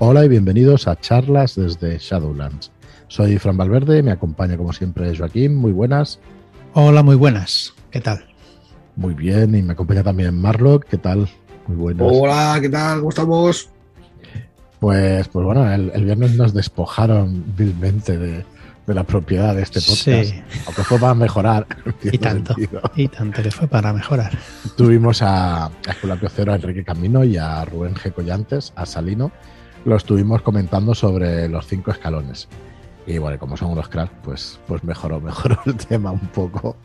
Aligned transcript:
Hola 0.00 0.24
y 0.24 0.28
bienvenidos 0.28 0.86
a 0.86 0.94
charlas 0.94 1.56
desde 1.56 1.98
Shadowlands. 1.98 2.70
Soy 3.08 3.36
Fran 3.38 3.56
Valverde, 3.56 4.00
me 4.04 4.12
acompaña 4.12 4.56
como 4.56 4.72
siempre 4.72 5.16
Joaquín, 5.16 5.56
muy 5.56 5.72
buenas. 5.72 6.20
Hola, 6.72 7.02
muy 7.02 7.16
buenas, 7.16 7.74
¿qué 7.90 8.00
tal? 8.00 8.24
Muy 8.94 9.14
bien, 9.14 9.56
y 9.56 9.62
me 9.62 9.72
acompaña 9.72 10.04
también 10.04 10.40
Marlock, 10.40 10.84
¿qué 10.84 10.98
tal? 10.98 11.28
Muy 11.66 11.76
buenas. 11.76 12.06
Hola, 12.08 12.58
¿qué 12.60 12.68
tal? 12.68 12.98
¿Cómo 12.98 13.08
estamos? 13.08 13.70
Pues, 14.78 15.26
pues 15.26 15.44
bueno, 15.44 15.68
el, 15.68 16.04
viernes 16.04 16.36
nos 16.36 16.54
despojaron 16.54 17.44
vilmente 17.56 18.16
de, 18.16 18.44
la 18.86 19.02
propiedad 19.02 19.56
de 19.56 19.62
este 19.62 19.80
podcast, 19.80 20.30
sí. 20.30 20.42
aunque 20.66 20.84
fue 20.84 21.00
para 21.00 21.14
mejorar. 21.14 21.66
Y 22.04 22.18
tanto, 22.18 22.54
y 22.94 23.08
tanto 23.08 23.42
que 23.42 23.50
fue 23.50 23.66
para 23.66 23.92
mejorar. 23.92 24.30
Tuvimos 24.76 25.22
a, 25.22 25.64
a 25.66 25.72
Esculapio 25.88 26.28
Cero, 26.32 26.52
a 26.52 26.54
Enrique 26.54 26.84
Camino 26.84 27.24
y 27.24 27.36
a 27.36 27.64
Rubén 27.64 27.94
G. 27.96 28.12
Collantes, 28.12 28.72
a 28.76 28.86
Salino, 28.86 29.32
lo 29.88 29.96
estuvimos 29.96 30.42
comentando 30.42 30.94
sobre 30.94 31.48
los 31.48 31.66
cinco 31.66 31.90
escalones. 31.90 32.48
Y 33.06 33.16
bueno, 33.16 33.38
como 33.38 33.56
son 33.56 33.70
unos 33.70 33.88
cracks, 33.88 34.12
pues, 34.22 34.60
pues 34.66 34.84
mejoró, 34.84 35.18
mejoró 35.22 35.58
el 35.64 35.76
tema 35.76 36.12
un 36.12 36.28
poco. 36.28 36.76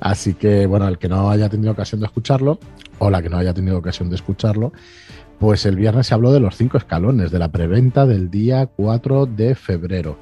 Así 0.00 0.34
que, 0.34 0.66
bueno, 0.66 0.88
el 0.88 0.98
que 0.98 1.08
no 1.08 1.30
haya 1.30 1.50
tenido 1.50 1.72
ocasión 1.72 2.00
de 2.00 2.06
escucharlo, 2.06 2.58
o 2.98 3.10
la 3.10 3.20
que 3.20 3.28
no 3.28 3.36
haya 3.36 3.52
tenido 3.52 3.76
ocasión 3.76 4.08
de 4.08 4.16
escucharlo, 4.16 4.72
pues 5.38 5.66
el 5.66 5.76
viernes 5.76 6.06
se 6.06 6.14
habló 6.14 6.32
de 6.32 6.40
los 6.40 6.56
cinco 6.56 6.78
escalones, 6.78 7.30
de 7.30 7.38
la 7.38 7.52
preventa 7.52 8.06
del 8.06 8.30
día 8.30 8.66
4 8.66 9.26
de 9.26 9.54
febrero. 9.54 10.16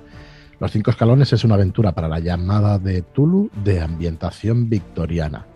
Los 0.59 0.73
cinco 0.73 0.91
escalones 0.91 1.33
es 1.33 1.45
una 1.45 1.55
aventura 1.55 1.93
para 1.93 2.09
la 2.09 2.19
llamada 2.19 2.81
de 2.81 3.03
Tulu 3.03 3.51
de 3.65 3.81
ambientación 3.81 4.69
victoriana. 4.69 5.47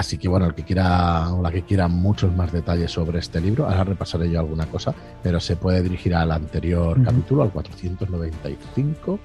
Así 0.00 0.16
que 0.16 0.28
bueno, 0.28 0.46
el 0.46 0.54
que 0.54 0.62
quiera 0.62 1.30
o 1.30 1.42
la 1.42 1.50
que 1.50 1.60
quiera 1.60 1.86
muchos 1.86 2.34
más 2.34 2.50
detalles 2.52 2.90
sobre 2.90 3.18
este 3.18 3.38
libro, 3.38 3.66
ahora 3.66 3.84
repasaré 3.84 4.30
yo 4.30 4.40
alguna 4.40 4.64
cosa, 4.64 4.94
pero 5.22 5.38
se 5.40 5.56
puede 5.56 5.82
dirigir 5.82 6.14
al 6.14 6.32
anterior 6.32 7.04
capítulo, 7.04 7.42
al 7.42 7.50
495, 7.50 9.20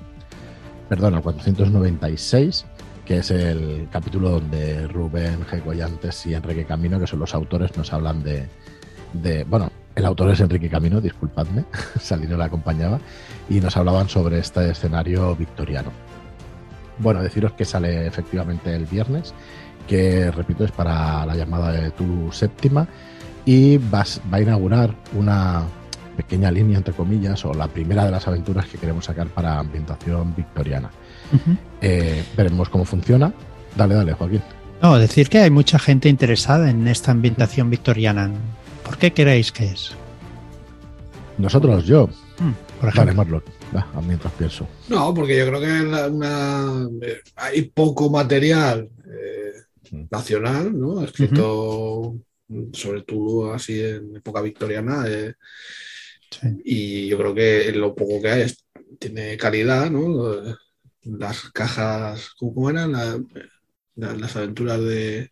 perdón, 0.90 1.16
al 1.16 1.22
496, 1.22 2.66
que 3.06 3.20
es 3.20 3.32
el 3.32 3.88
capítulo 3.90 4.32
donde 4.32 4.86
Rubén 4.90 5.46
G. 5.46 6.26
y 6.26 6.34
Enrique 6.34 6.66
Camino, 6.66 7.00
que 7.00 7.08
son 7.08 7.20
los 7.20 7.34
autores, 7.34 7.78
nos 7.78 7.94
hablan 7.94 8.22
de, 8.22 8.46
de 9.14 9.46
bueno, 9.46 9.72
el 9.96 10.04
autor 10.04 10.32
es 10.32 10.42
Enrique 10.42 10.68
Camino, 10.70 11.00
disculpadme, 11.00 11.64
Salino 12.02 12.36
le 12.36 12.44
acompañaba, 12.44 13.00
y 13.50 13.62
nos 13.62 13.78
hablaban 13.78 14.10
sobre 14.10 14.40
este 14.40 14.72
escenario 14.72 15.38
victoriano. 15.38 15.94
Bueno, 16.98 17.22
deciros 17.22 17.54
que 17.54 17.64
sale 17.64 18.08
efectivamente 18.08 18.74
el 18.74 18.86
viernes 18.86 19.34
que 19.88 20.32
repito 20.32 20.66
es 20.66 20.72
para 20.72 21.26
la 21.26 21.36
llamada 21.36 21.72
de 21.72 21.92
tu 21.92 22.32
séptima 22.32 22.88
y 23.46 23.78
va 23.78 24.04
a 24.32 24.42
inaugurar 24.42 24.96
una 25.14 25.64
pequeña 26.16 26.50
línea 26.50 26.78
entre 26.78 26.94
comillas 26.94 27.44
o 27.46 27.54
la 27.54 27.68
primera 27.68 28.06
de 28.06 28.12
las 28.12 28.28
aventuras 28.28 28.66
que 28.68 28.78
queremos 28.78 29.06
sacar 29.06 29.28
para 29.28 29.60
ambientación 29.60 30.34
victoriana. 30.36 30.90
Eh, 31.82 32.24
veremos 32.36 32.70
cómo 32.70 32.86
funciona. 32.86 33.34
Dale, 33.76 33.96
dale, 33.96 34.14
Joaquín. 34.14 34.42
No, 34.82 34.98
decir 34.98 35.30
que 35.30 35.40
hay 35.40 35.50
mucha 35.50 35.80
gente 35.80 36.10
interesada 36.10 36.70
en 36.70 36.88
esta 36.88 37.12
ambientación 37.12 37.70
victoriana. 37.70 38.32
¿Por 38.84 38.98
qué 38.98 39.14
creéis 39.14 39.52
que 39.52 39.66
es? 39.66 39.92
Nosotros, 41.38 41.86
yo. 41.86 42.08
Mm, 42.40 42.80
por 42.80 42.90
ejemplo. 42.90 43.44
mientras 44.06 44.34
pienso. 44.34 44.68
No, 44.90 45.14
porque 45.14 45.38
yo 45.38 45.48
creo 45.48 45.60
que 45.60 47.08
eh, 47.08 47.22
hay 47.36 47.62
poco 47.64 48.10
material 48.10 48.90
nacional, 50.12 50.78
¿no? 50.78 51.04
Escrito 51.04 52.16
sobre 52.74 53.02
Tulu 53.04 53.52
así 53.52 53.82
en 53.82 54.16
época 54.18 54.42
victoriana. 54.42 55.06
Eh, 55.08 55.34
y 56.64 57.08
yo 57.08 57.18
creo 57.18 57.36
que 57.36 57.72
lo 57.72 57.96
poco 57.96 58.22
que 58.22 58.30
hay 58.30 58.54
tiene 59.00 59.38
calidad, 59.38 59.90
¿no? 59.90 60.32
Las 61.04 61.50
cajas, 61.52 62.32
¿cómo 62.38 62.70
eran? 62.70 62.94
las 63.96 64.36
aventuras 64.36 64.82
de, 64.82 65.32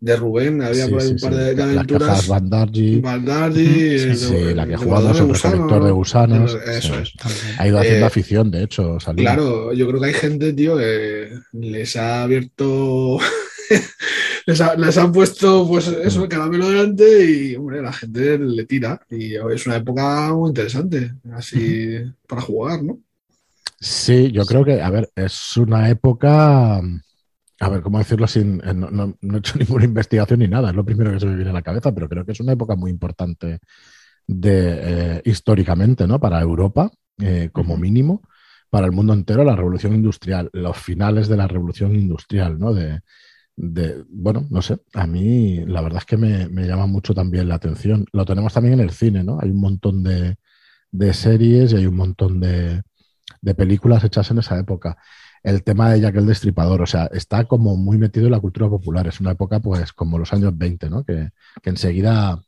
de 0.00 0.16
Rubén, 0.16 0.62
había 0.62 0.88
por 0.88 1.00
ahí 1.00 1.08
un 1.08 1.18
par 1.18 1.34
de, 1.34 1.62
aventuras. 1.62 2.08
Las 2.08 2.28
Bandardi. 2.28 3.00
Bandardi. 3.00 4.54
la 4.54 4.66
que 4.66 4.74
ha 4.74 4.78
jugado 4.78 5.14
sobre 5.14 5.38
el 5.38 5.40
colector 5.40 5.84
de 5.84 5.90
gusanos. 5.90 6.58
Eso 6.66 6.98
es. 6.98 7.12
Ha 7.58 7.68
ido 7.68 7.78
haciendo 7.78 8.04
eh, 8.04 8.06
afición, 8.06 8.50
de 8.50 8.64
hecho. 8.64 8.98
Claro, 9.16 9.72
yo 9.72 9.86
creo 9.88 10.00
que 10.00 10.06
hay 10.06 10.14
gente, 10.14 10.52
tío, 10.52 10.76
que 10.76 11.30
les 11.52 11.96
ha 11.96 12.22
abierto 12.22 13.18
les, 14.46 14.98
han 14.98 15.12
puesto 15.12 15.66
pues 15.68 15.88
eso, 15.88 16.22
el 16.22 16.28
caramelo 16.28 16.68
delante 16.68 17.24
y 17.24 17.56
hombre, 17.56 17.82
la 17.82 17.92
gente 17.92 18.38
le 18.38 18.64
tira. 18.64 19.00
Y 19.10 19.34
es 19.34 19.66
una 19.66 19.76
época 19.76 20.32
muy 20.34 20.48
interesante, 20.48 21.14
así 21.32 21.98
para 22.26 22.42
jugar, 22.42 22.82
¿no? 22.82 23.00
Sí, 23.80 24.32
yo 24.32 24.44
creo 24.44 24.64
que, 24.64 24.82
a 24.82 24.90
ver, 24.90 25.10
es 25.14 25.56
una 25.56 25.88
época. 25.88 26.80
A 27.60 27.68
ver, 27.68 27.82
¿cómo 27.82 27.98
decirlo 27.98 28.26
sin.? 28.26 28.60
Eh, 28.64 28.74
no, 28.74 29.16
he 29.20 29.36
hecho 29.38 29.58
ninguna 29.58 29.84
investigación 29.84 30.40
ni 30.40 30.48
nada, 30.48 30.70
es 30.70 30.76
lo 30.76 30.84
primero 30.84 31.12
que 31.12 31.20
se 31.20 31.26
me 31.26 31.36
viene 31.36 31.50
a 31.50 31.54
la 31.54 31.62
cabeza, 31.62 31.92
pero 31.94 32.08
creo 32.08 32.24
que 32.24 32.32
es 32.32 32.40
una 32.40 32.52
época 32.52 32.74
muy 32.74 32.90
importante 32.90 33.60
de, 34.26 34.78
eh, 35.16 35.22
históricamente, 35.24 36.06
¿no? 36.06 36.20
Para 36.20 36.40
Europa, 36.40 36.90
eh, 37.18 37.50
como 37.52 37.76
mínimo, 37.76 38.22
para 38.70 38.86
el 38.86 38.92
mundo 38.92 39.12
entero, 39.14 39.44
la 39.44 39.56
revolución 39.56 39.94
industrial, 39.94 40.50
los 40.52 40.76
finales 40.76 41.28
de 41.28 41.36
la 41.36 41.46
revolución 41.46 41.94
industrial, 41.94 42.58
¿no? 42.58 42.74
De, 42.74 43.00
de, 43.60 44.04
bueno, 44.08 44.46
no 44.50 44.62
sé, 44.62 44.78
a 44.94 45.06
mí 45.06 45.64
la 45.66 45.80
verdad 45.80 45.98
es 45.98 46.04
que 46.04 46.16
me, 46.16 46.48
llama 46.64 46.86
mucho 46.86 47.12
también 47.12 47.48
la 47.48 47.56
atención. 47.56 48.06
Lo 48.12 48.24
tenemos 48.24 48.52
también 48.52 48.74
en 48.74 48.80
el 48.80 48.92
cine, 48.92 49.24
¿no? 49.24 49.38
Hay 49.40 49.50
un 49.50 49.60
montón 49.60 50.04
de, 50.04 50.36
series 51.12 51.72
y 51.72 51.76
hay 51.76 51.86
un 51.86 51.96
montón 51.96 52.38
de, 52.38 52.82
películas 53.56 54.04
hechas 54.04 54.30
en 54.30 54.38
esa 54.38 54.56
época. 54.58 54.96
El 55.42 55.64
tema 55.64 55.90
de 55.90 56.00
Jack 56.00 56.16
el 56.16 56.26
Destripador, 56.26 56.82
o 56.82 56.86
sea, 56.86 57.06
está 57.12 57.46
como 57.46 57.76
muy 57.76 57.98
metido 57.98 58.26
en 58.26 58.32
la 58.32 58.40
cultura 58.40 58.68
popular. 58.68 59.08
Es 59.08 59.18
una 59.18 59.32
época, 59.32 59.58
pues, 59.58 59.92
como 59.92 60.18
los 60.18 60.32
años 60.32 60.56
20, 60.56 60.88
¿no? 60.88 61.04
Que, 61.04 61.30
enseguida, 61.64 62.40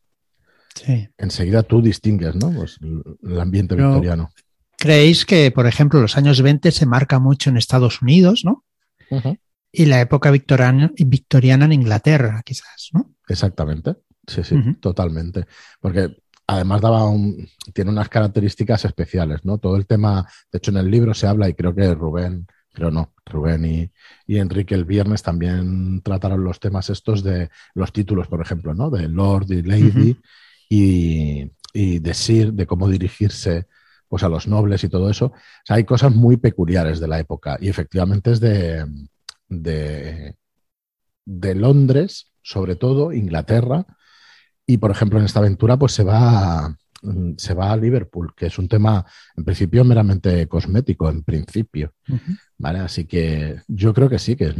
enseguida 1.18 1.64
tú 1.64 1.82
distingues, 1.82 2.36
¿no? 2.36 2.52
Pues 2.52 2.78
el 2.80 3.40
ambiente 3.40 3.74
victoriano. 3.74 4.30
¿Creéis 4.76 5.26
que, 5.26 5.50
por 5.50 5.66
ejemplo, 5.66 6.00
los 6.00 6.16
años 6.16 6.40
20 6.40 6.70
se 6.70 6.86
marca 6.86 7.18
mucho 7.18 7.50
en 7.50 7.56
Estados 7.56 8.00
Unidos, 8.00 8.44
¿no? 8.44 8.64
Y 9.72 9.86
la 9.86 10.00
época 10.00 10.30
victoriana, 10.30 10.90
victoriana 10.96 11.64
en 11.64 11.72
Inglaterra, 11.72 12.42
quizás, 12.44 12.90
¿no? 12.92 13.14
Exactamente, 13.28 13.96
sí, 14.26 14.42
sí, 14.42 14.56
totalmente. 14.80 15.46
Porque 15.80 16.16
además 16.46 16.80
daba 16.80 17.06
un, 17.06 17.48
tiene 17.72 17.90
unas 17.90 18.08
características 18.08 18.84
especiales, 18.84 19.44
¿no? 19.44 19.58
Todo 19.58 19.76
el 19.76 19.86
tema, 19.86 20.26
de 20.50 20.58
hecho 20.58 20.72
en 20.72 20.78
el 20.78 20.90
libro 20.90 21.14
se 21.14 21.28
habla 21.28 21.48
y 21.48 21.54
creo 21.54 21.74
que 21.74 21.94
Rubén, 21.94 22.46
creo 22.72 22.90
no, 22.90 23.12
Rubén 23.24 23.64
y, 23.64 23.90
y 24.26 24.38
Enrique 24.38 24.74
el 24.74 24.84
viernes 24.84 25.22
también 25.22 26.02
trataron 26.02 26.42
los 26.42 26.58
temas 26.58 26.90
estos 26.90 27.22
de 27.22 27.50
los 27.74 27.92
títulos, 27.92 28.26
por 28.26 28.40
ejemplo, 28.42 28.74
¿no? 28.74 28.90
De 28.90 29.08
Lord 29.08 29.52
y 29.52 29.62
Lady 29.62 30.16
y, 30.68 31.50
y 31.72 31.98
de 32.00 32.14
Sir, 32.14 32.52
de 32.52 32.66
cómo 32.66 32.88
dirigirse 32.88 33.68
pues 34.08 34.24
a 34.24 34.28
los 34.28 34.48
nobles 34.48 34.82
y 34.82 34.88
todo 34.88 35.08
eso. 35.08 35.26
O 35.26 35.34
sea, 35.64 35.76
hay 35.76 35.84
cosas 35.84 36.12
muy 36.12 36.36
peculiares 36.36 36.98
de 36.98 37.06
la 37.06 37.20
época 37.20 37.56
y 37.60 37.68
efectivamente 37.68 38.32
es 38.32 38.40
de, 38.40 38.84
de, 39.50 40.36
de 41.26 41.54
Londres, 41.54 42.32
sobre 42.40 42.76
todo, 42.76 43.12
Inglaterra, 43.12 43.84
y 44.64 44.78
por 44.78 44.90
ejemplo 44.90 45.18
en 45.18 45.26
esta 45.26 45.40
aventura 45.40 45.78
pues 45.78 45.92
se 45.92 46.04
va, 46.04 46.66
a, 46.66 46.76
se 47.36 47.54
va 47.54 47.72
a 47.72 47.76
Liverpool, 47.76 48.32
que 48.34 48.46
es 48.46 48.58
un 48.58 48.68
tema 48.68 49.04
en 49.36 49.44
principio 49.44 49.84
meramente 49.84 50.46
cosmético, 50.46 51.10
en 51.10 51.22
principio. 51.22 51.92
¿vale? 52.56 52.78
Así 52.78 53.04
que 53.04 53.60
yo 53.68 53.92
creo 53.92 54.08
que 54.08 54.18
sí, 54.18 54.36
que 54.36 54.44
es 54.46 54.56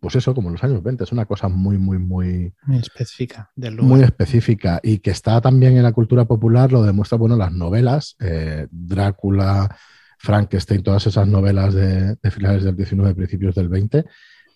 pues 0.00 0.16
eso, 0.16 0.34
como 0.34 0.48
en 0.48 0.54
los 0.54 0.64
años 0.64 0.82
20, 0.82 1.04
es 1.04 1.12
una 1.12 1.26
cosa 1.26 1.48
muy, 1.48 1.78
muy, 1.78 1.98
muy... 1.98 2.52
Muy 2.64 2.78
específica. 2.78 3.50
Muy 3.56 4.02
específica 4.02 4.80
y 4.82 4.98
que 4.98 5.10
está 5.10 5.40
también 5.40 5.76
en 5.76 5.82
la 5.82 5.92
cultura 5.92 6.26
popular, 6.26 6.70
lo 6.70 6.82
demuestra, 6.82 7.18
bueno, 7.18 7.36
las 7.36 7.52
novelas, 7.52 8.16
eh, 8.20 8.66
Drácula, 8.70 9.76
Frankenstein, 10.18 10.82
todas 10.82 11.06
esas 11.06 11.26
novelas 11.28 11.74
de, 11.74 12.16
finales 12.30 12.64
del 12.64 12.76
19, 12.76 13.14
principios 13.14 13.54
del 13.54 13.68
20, 13.68 14.04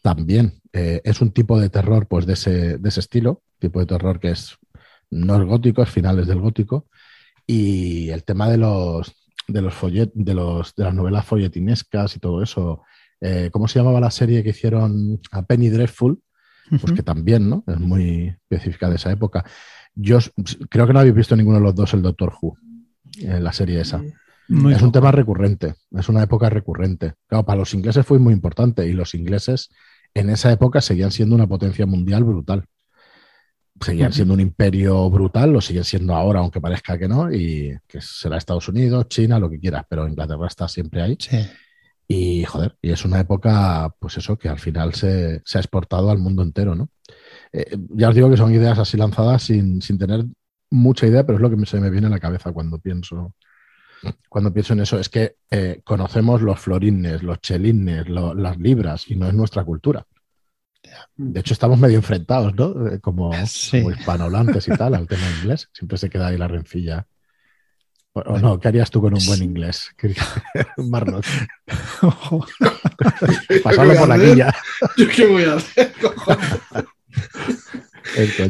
también 0.02 0.60
eh, 0.72 1.00
es 1.04 1.20
un 1.20 1.32
tipo 1.32 1.60
de 1.60 1.68
terror 1.68 2.06
pues 2.08 2.26
de 2.26 2.32
ese, 2.32 2.78
de 2.78 2.88
ese 2.88 3.00
estilo, 3.00 3.42
tipo 3.58 3.80
de 3.80 3.86
terror 3.86 4.18
que 4.18 4.30
es 4.30 4.56
no 5.10 5.40
es 5.40 5.46
gótico, 5.46 5.82
es 5.82 5.90
finales 5.90 6.26
del 6.26 6.40
gótico, 6.40 6.86
y 7.46 8.10
el 8.10 8.24
tema 8.24 8.48
de 8.48 8.58
los 8.58 9.12
de 9.48 9.62
los 9.62 9.74
follet, 9.74 10.10
de 10.14 10.34
los 10.34 10.74
de 10.76 10.84
las 10.84 10.94
novelas 10.94 11.26
folletinescas 11.26 12.16
y 12.16 12.20
todo 12.20 12.42
eso. 12.42 12.82
Eh, 13.20 13.50
¿Cómo 13.52 13.66
se 13.66 13.80
llamaba 13.80 14.00
la 14.00 14.12
serie 14.12 14.44
que 14.44 14.50
hicieron 14.50 15.20
a 15.32 15.42
Penny 15.42 15.68
Dreadful? 15.68 16.22
Pues 16.80 16.92
que 16.92 17.02
también, 17.02 17.50
¿no? 17.50 17.64
Es 17.66 17.80
muy 17.80 18.28
específica 18.28 18.88
de 18.88 18.94
esa 18.94 19.10
época. 19.10 19.44
Yo 19.92 20.18
creo 20.68 20.86
que 20.86 20.92
no 20.92 21.00
habéis 21.00 21.16
visto 21.16 21.34
ninguno 21.34 21.58
de 21.58 21.64
los 21.64 21.74
dos 21.74 21.92
el 21.94 22.02
Doctor 22.02 22.32
Who, 22.40 22.56
en 23.18 23.42
la 23.42 23.52
serie 23.52 23.80
esa 23.80 24.00
es 24.50 24.82
un 24.82 24.92
tema 24.92 25.12
recurrente, 25.12 25.74
es 25.92 26.08
una 26.08 26.22
época 26.22 26.50
recurrente. 26.50 27.14
Claro, 27.26 27.44
para 27.44 27.60
los 27.60 27.72
ingleses 27.72 28.04
fue 28.04 28.18
muy 28.18 28.34
importante 28.34 28.86
y 28.86 28.92
los 28.92 29.14
ingleses 29.14 29.70
en 30.12 30.30
esa 30.30 30.50
época 30.50 30.80
seguían 30.80 31.12
siendo 31.12 31.36
una 31.36 31.46
potencia 31.46 31.86
mundial 31.86 32.24
brutal. 32.24 32.64
seguían 33.80 34.12
siendo 34.12 34.34
un 34.34 34.40
imperio 34.40 35.08
brutal, 35.08 35.52
lo 35.52 35.60
siguen 35.60 35.84
siendo 35.84 36.14
ahora, 36.14 36.40
aunque 36.40 36.60
parezca 36.60 36.98
que 36.98 37.08
no, 37.08 37.32
y 37.32 37.78
que 37.86 38.00
será 38.00 38.36
Estados 38.36 38.68
Unidos, 38.68 39.08
China, 39.08 39.38
lo 39.38 39.48
que 39.48 39.60
quieras, 39.60 39.84
pero 39.88 40.06
Inglaterra 40.06 40.46
está 40.46 40.68
siempre 40.68 41.00
ahí. 41.00 41.16
Sí. 41.18 41.38
Y 42.08 42.44
joder, 42.44 42.76
y 42.82 42.90
es 42.90 43.04
una 43.04 43.20
época, 43.20 43.94
pues 44.00 44.18
eso, 44.18 44.36
que 44.36 44.48
al 44.48 44.58
final 44.58 44.94
se, 44.94 45.40
se 45.44 45.58
ha 45.58 45.60
exportado 45.60 46.10
al 46.10 46.18
mundo 46.18 46.42
entero, 46.42 46.74
¿no? 46.74 46.90
Eh, 47.52 47.76
ya 47.90 48.08
os 48.08 48.14
digo 48.16 48.28
que 48.28 48.36
son 48.36 48.52
ideas 48.52 48.78
así 48.80 48.96
lanzadas 48.96 49.44
sin, 49.44 49.80
sin, 49.80 49.96
tener 49.96 50.24
mucha 50.70 51.06
idea, 51.06 51.24
pero 51.24 51.36
es 51.36 51.42
lo 51.42 51.50
que 51.50 51.66
se 51.66 51.80
me 51.80 51.88
viene 51.88 52.08
a 52.08 52.10
la 52.10 52.18
cabeza 52.18 52.52
cuando 52.52 52.80
pienso, 52.80 53.34
cuando 54.28 54.52
pienso 54.52 54.72
en 54.72 54.80
eso. 54.80 54.98
Es 54.98 55.08
que 55.08 55.36
eh, 55.50 55.80
conocemos 55.84 56.42
los 56.42 56.58
florines, 56.58 57.22
los 57.22 57.40
chelines, 57.40 58.08
lo, 58.08 58.34
las 58.34 58.58
libras, 58.58 59.10
y 59.10 59.16
no 59.16 59.26
es 59.26 59.34
nuestra 59.34 59.64
cultura. 59.64 60.06
De 61.16 61.40
hecho, 61.40 61.52
estamos 61.52 61.78
medio 61.78 61.96
enfrentados, 61.96 62.54
¿no? 62.54 62.88
Eh, 62.88 63.00
como, 63.00 63.32
sí. 63.46 63.82
como 63.82 63.92
hispanohablantes 63.92 64.68
y 64.68 64.70
tal, 64.72 64.94
al 64.94 65.06
tema 65.06 65.22
inglés. 65.40 65.68
Siempre 65.72 65.98
se 65.98 66.08
queda 66.10 66.28
ahí 66.28 66.38
la 66.38 66.48
rencilla. 66.48 67.06
O, 68.12 68.20
o 68.20 68.38
no, 68.38 68.58
¿qué 68.58 68.68
harías 68.68 68.90
tú 68.90 69.00
con 69.00 69.14
un 69.14 69.24
buen 69.24 69.42
inglés? 69.42 69.90
Marlon. 70.78 71.22
Pasarlo 73.62 73.94
por 73.94 74.08
la 74.08 74.18
quilla. 74.18 74.54
¿Yo 74.96 75.06
qué 75.08 75.26
voy 75.26 75.44
a 75.44 75.54
hacer? 75.54 75.92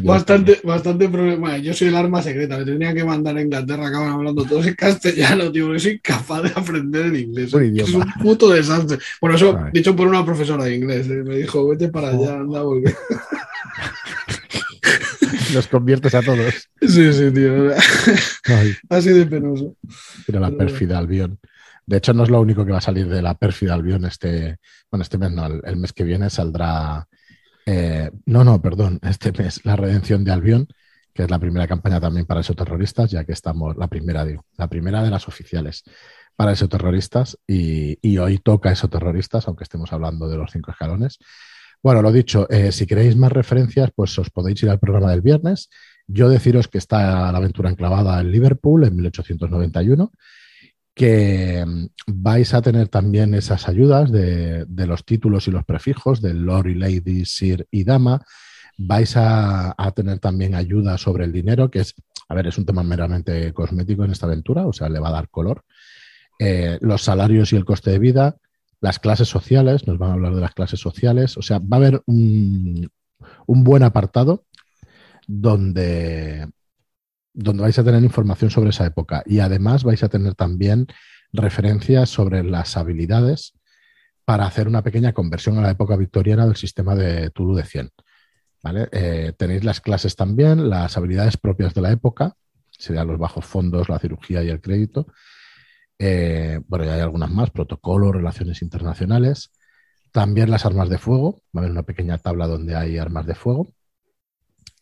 Bastante, 0.03 0.59
bastante 0.63 1.09
problema. 1.09 1.57
Yo 1.57 1.73
soy 1.73 1.89
el 1.89 1.95
arma 1.95 2.21
secreta. 2.21 2.57
Me 2.57 2.65
tendría 2.65 2.93
que 2.93 3.03
mandar 3.03 3.37
a 3.37 3.41
Inglaterra. 3.41 3.87
Acaban 3.87 4.09
hablando 4.09 4.45
todos 4.45 4.65
en 4.67 4.75
castellano, 4.75 5.51
tío, 5.51 5.65
porque 5.65 5.79
soy 5.79 5.99
capaz 5.99 6.41
de 6.43 6.49
aprender 6.49 7.07
el 7.07 7.17
inglés. 7.17 7.53
Un 7.53 7.79
es 7.79 7.93
un 7.93 8.05
puto 8.21 8.49
desastre. 8.49 8.97
Bueno, 9.19 9.35
eso 9.35 9.57
Ay. 9.57 9.71
dicho 9.73 9.95
por 9.95 10.07
una 10.07 10.25
profesora 10.25 10.65
de 10.65 10.75
inglés. 10.75 11.07
¿eh? 11.07 11.23
Me 11.23 11.37
dijo, 11.37 11.67
vete 11.67 11.89
para 11.89 12.09
allá, 12.09 12.39
anda, 12.39 12.63
porque. 12.63 12.93
Los 15.53 15.67
conviertes 15.69 16.13
a 16.15 16.21
todos. 16.21 16.69
Sí, 16.81 17.13
sí, 17.13 17.31
tío. 17.31 17.71
Ay. 18.45 18.75
Así 18.89 19.09
de 19.09 19.25
penoso. 19.25 19.75
Pero 20.25 20.39
la 20.39 20.51
pérfida 20.51 20.97
Albión. 20.97 21.39
De 21.85 21.97
hecho, 21.97 22.13
no 22.13 22.23
es 22.23 22.29
lo 22.29 22.39
único 22.39 22.65
que 22.65 22.71
va 22.71 22.77
a 22.77 22.81
salir 22.81 23.07
de 23.07 23.21
la 23.21 23.33
pérfida 23.33 23.73
Albión 23.73 24.05
este, 24.05 24.59
bueno, 24.89 25.03
este 25.03 25.17
mes 25.17 25.31
no, 25.31 25.45
el, 25.45 25.61
el 25.65 25.77
mes 25.77 25.91
que 25.93 26.03
viene 26.03 26.29
saldrá, 26.29 27.07
eh, 27.65 28.11
no, 28.25 28.43
no, 28.43 28.61
perdón, 28.61 28.99
este 29.03 29.31
mes 29.31 29.61
la 29.65 29.75
redención 29.75 30.23
de 30.23 30.31
Albión, 30.31 30.67
que 31.13 31.23
es 31.23 31.29
la 31.31 31.39
primera 31.39 31.67
campaña 31.67 31.99
también 31.99 32.25
para 32.25 32.39
exoterroristas, 32.41 33.11
ya 33.11 33.25
que 33.25 33.33
estamos, 33.33 33.75
la 33.77 33.87
primera, 33.87 34.25
la 34.57 34.67
primera 34.67 35.03
de 35.03 35.09
las 35.09 35.27
oficiales 35.27 35.83
para 36.35 36.51
exoterroristas 36.51 37.37
y, 37.45 37.99
y 38.01 38.17
hoy 38.17 38.37
toca 38.39 38.71
exoterroristas, 38.71 39.47
aunque 39.47 39.63
estemos 39.63 39.91
hablando 39.93 40.29
de 40.29 40.37
los 40.37 40.51
cinco 40.51 40.71
escalones. 40.71 41.19
Bueno, 41.83 42.03
lo 42.03 42.11
dicho, 42.11 42.47
eh, 42.49 42.71
si 42.71 42.85
queréis 42.85 43.15
más 43.15 43.31
referencias, 43.31 43.89
pues 43.95 44.17
os 44.19 44.29
podéis 44.29 44.61
ir 44.61 44.69
al 44.69 44.79
programa 44.79 45.09
del 45.09 45.21
viernes. 45.21 45.69
Yo 46.05 46.29
deciros 46.29 46.67
que 46.67 46.77
está 46.77 47.31
la 47.31 47.37
aventura 47.37 47.71
enclavada 47.71 48.21
en 48.21 48.31
Liverpool 48.31 48.83
en 48.83 48.95
1891, 48.95 50.11
que 51.01 51.65
mm, 51.65 51.87
vais 52.05 52.53
a 52.53 52.61
tener 52.61 52.87
también 52.87 53.33
esas 53.33 53.67
ayudas 53.67 54.11
de, 54.11 54.65
de 54.67 54.85
los 54.85 55.03
títulos 55.03 55.47
y 55.47 55.51
los 55.51 55.65
prefijos 55.65 56.21
del 56.21 56.43
Lord 56.43 56.67
y 56.67 56.75
Lady, 56.75 57.25
Sir 57.25 57.67
y 57.71 57.83
Dama. 57.83 58.23
Vais 58.77 59.13
a, 59.15 59.75
tener 59.95 60.19
también 60.19 60.53
ayuda 60.53 60.99
sobre 60.99 61.25
el 61.25 61.31
dinero, 61.31 61.71
que 61.71 61.79
es, 61.79 61.95
a 62.29 62.35
ver, 62.35 62.45
es 62.45 62.57
un 62.59 62.67
tema 62.67 62.83
meramente 62.83 63.51
cosmético 63.51 64.05
en 64.05 64.11
esta 64.11 64.27
aventura, 64.27 64.67
o 64.67 64.73
sea, 64.73 64.89
le 64.89 64.99
va 64.99 65.09
a 65.09 65.13
dar 65.13 65.29
color. 65.29 65.63
Eh, 66.37 66.77
los 66.81 67.01
salarios 67.01 67.51
y 67.51 67.55
el 67.55 67.65
coste 67.65 67.89
de 67.89 67.97
vida, 67.97 68.37
las 68.79 68.99
clases 68.99 69.27
sociales, 69.27 69.87
nos 69.87 69.97
van 69.97 70.11
a 70.11 70.13
hablar 70.13 70.35
de 70.35 70.41
las 70.41 70.53
clases 70.53 70.79
sociales, 70.79 71.35
o 71.35 71.41
sea, 71.41 71.57
va 71.57 71.77
a 71.77 71.79
haber 71.79 72.03
un 72.05 72.89
buen 73.47 73.81
apartado 73.81 74.45
donde, 75.27 76.47
donde 77.33 77.63
vais 77.63 77.77
a 77.79 77.83
tener 77.83 78.03
información 78.03 78.51
sobre 78.51 78.71
esa 78.71 78.85
época 78.85 79.23
y 79.25 79.39
además 79.39 79.83
vais 79.83 80.03
a 80.03 80.09
tener 80.09 80.35
también 80.35 80.87
referencias 81.33 82.09
sobre 82.09 82.43
las 82.43 82.77
habilidades 82.77 83.53
para 84.25 84.45
hacer 84.45 84.67
una 84.67 84.83
pequeña 84.83 85.13
conversión 85.13 85.57
a 85.57 85.61
la 85.61 85.71
época 85.71 85.95
victoriana 85.95 86.45
del 86.45 86.55
sistema 86.55 86.95
de 86.95 87.29
Tulu 87.29 87.55
de 87.55 87.63
100. 87.63 87.89
¿vale? 88.63 88.89
Eh, 88.91 89.33
tenéis 89.37 89.63
las 89.63 89.81
clases 89.81 90.15
también, 90.15 90.69
las 90.69 90.97
habilidades 90.97 91.37
propias 91.37 91.73
de 91.73 91.81
la 91.81 91.91
época, 91.91 92.35
serían 92.69 93.07
los 93.07 93.17
bajos 93.17 93.45
fondos, 93.45 93.89
la 93.89 93.99
cirugía 93.99 94.43
y 94.43 94.49
el 94.49 94.61
crédito, 94.61 95.07
eh, 96.03 96.59
bueno, 96.67 96.85
ya 96.85 96.95
hay 96.95 97.01
algunas 97.01 97.29
más, 97.29 97.51
protocolo, 97.51 98.11
relaciones 98.11 98.63
internacionales. 98.63 99.51
También 100.11 100.49
las 100.49 100.65
armas 100.65 100.89
de 100.89 100.97
fuego. 100.97 101.43
Va 101.55 101.59
a 101.59 101.63
haber 101.63 101.71
una 101.71 101.83
pequeña 101.83 102.17
tabla 102.17 102.47
donde 102.47 102.75
hay 102.75 102.97
armas 102.97 103.27
de 103.27 103.35
fuego. 103.35 103.71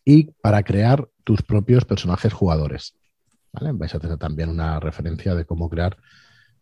Y 0.04 0.32
para 0.42 0.62
crear 0.62 1.08
tus 1.24 1.42
propios 1.42 1.84
personajes 1.84 2.32
jugadores. 2.32 2.94
¿vale? 3.52 3.72
Vais 3.72 3.94
a 3.94 4.00
tener 4.00 4.18
también 4.18 4.48
una 4.48 4.80
referencia 4.80 5.34
de 5.34 5.44
cómo 5.44 5.68
crear 5.68 5.96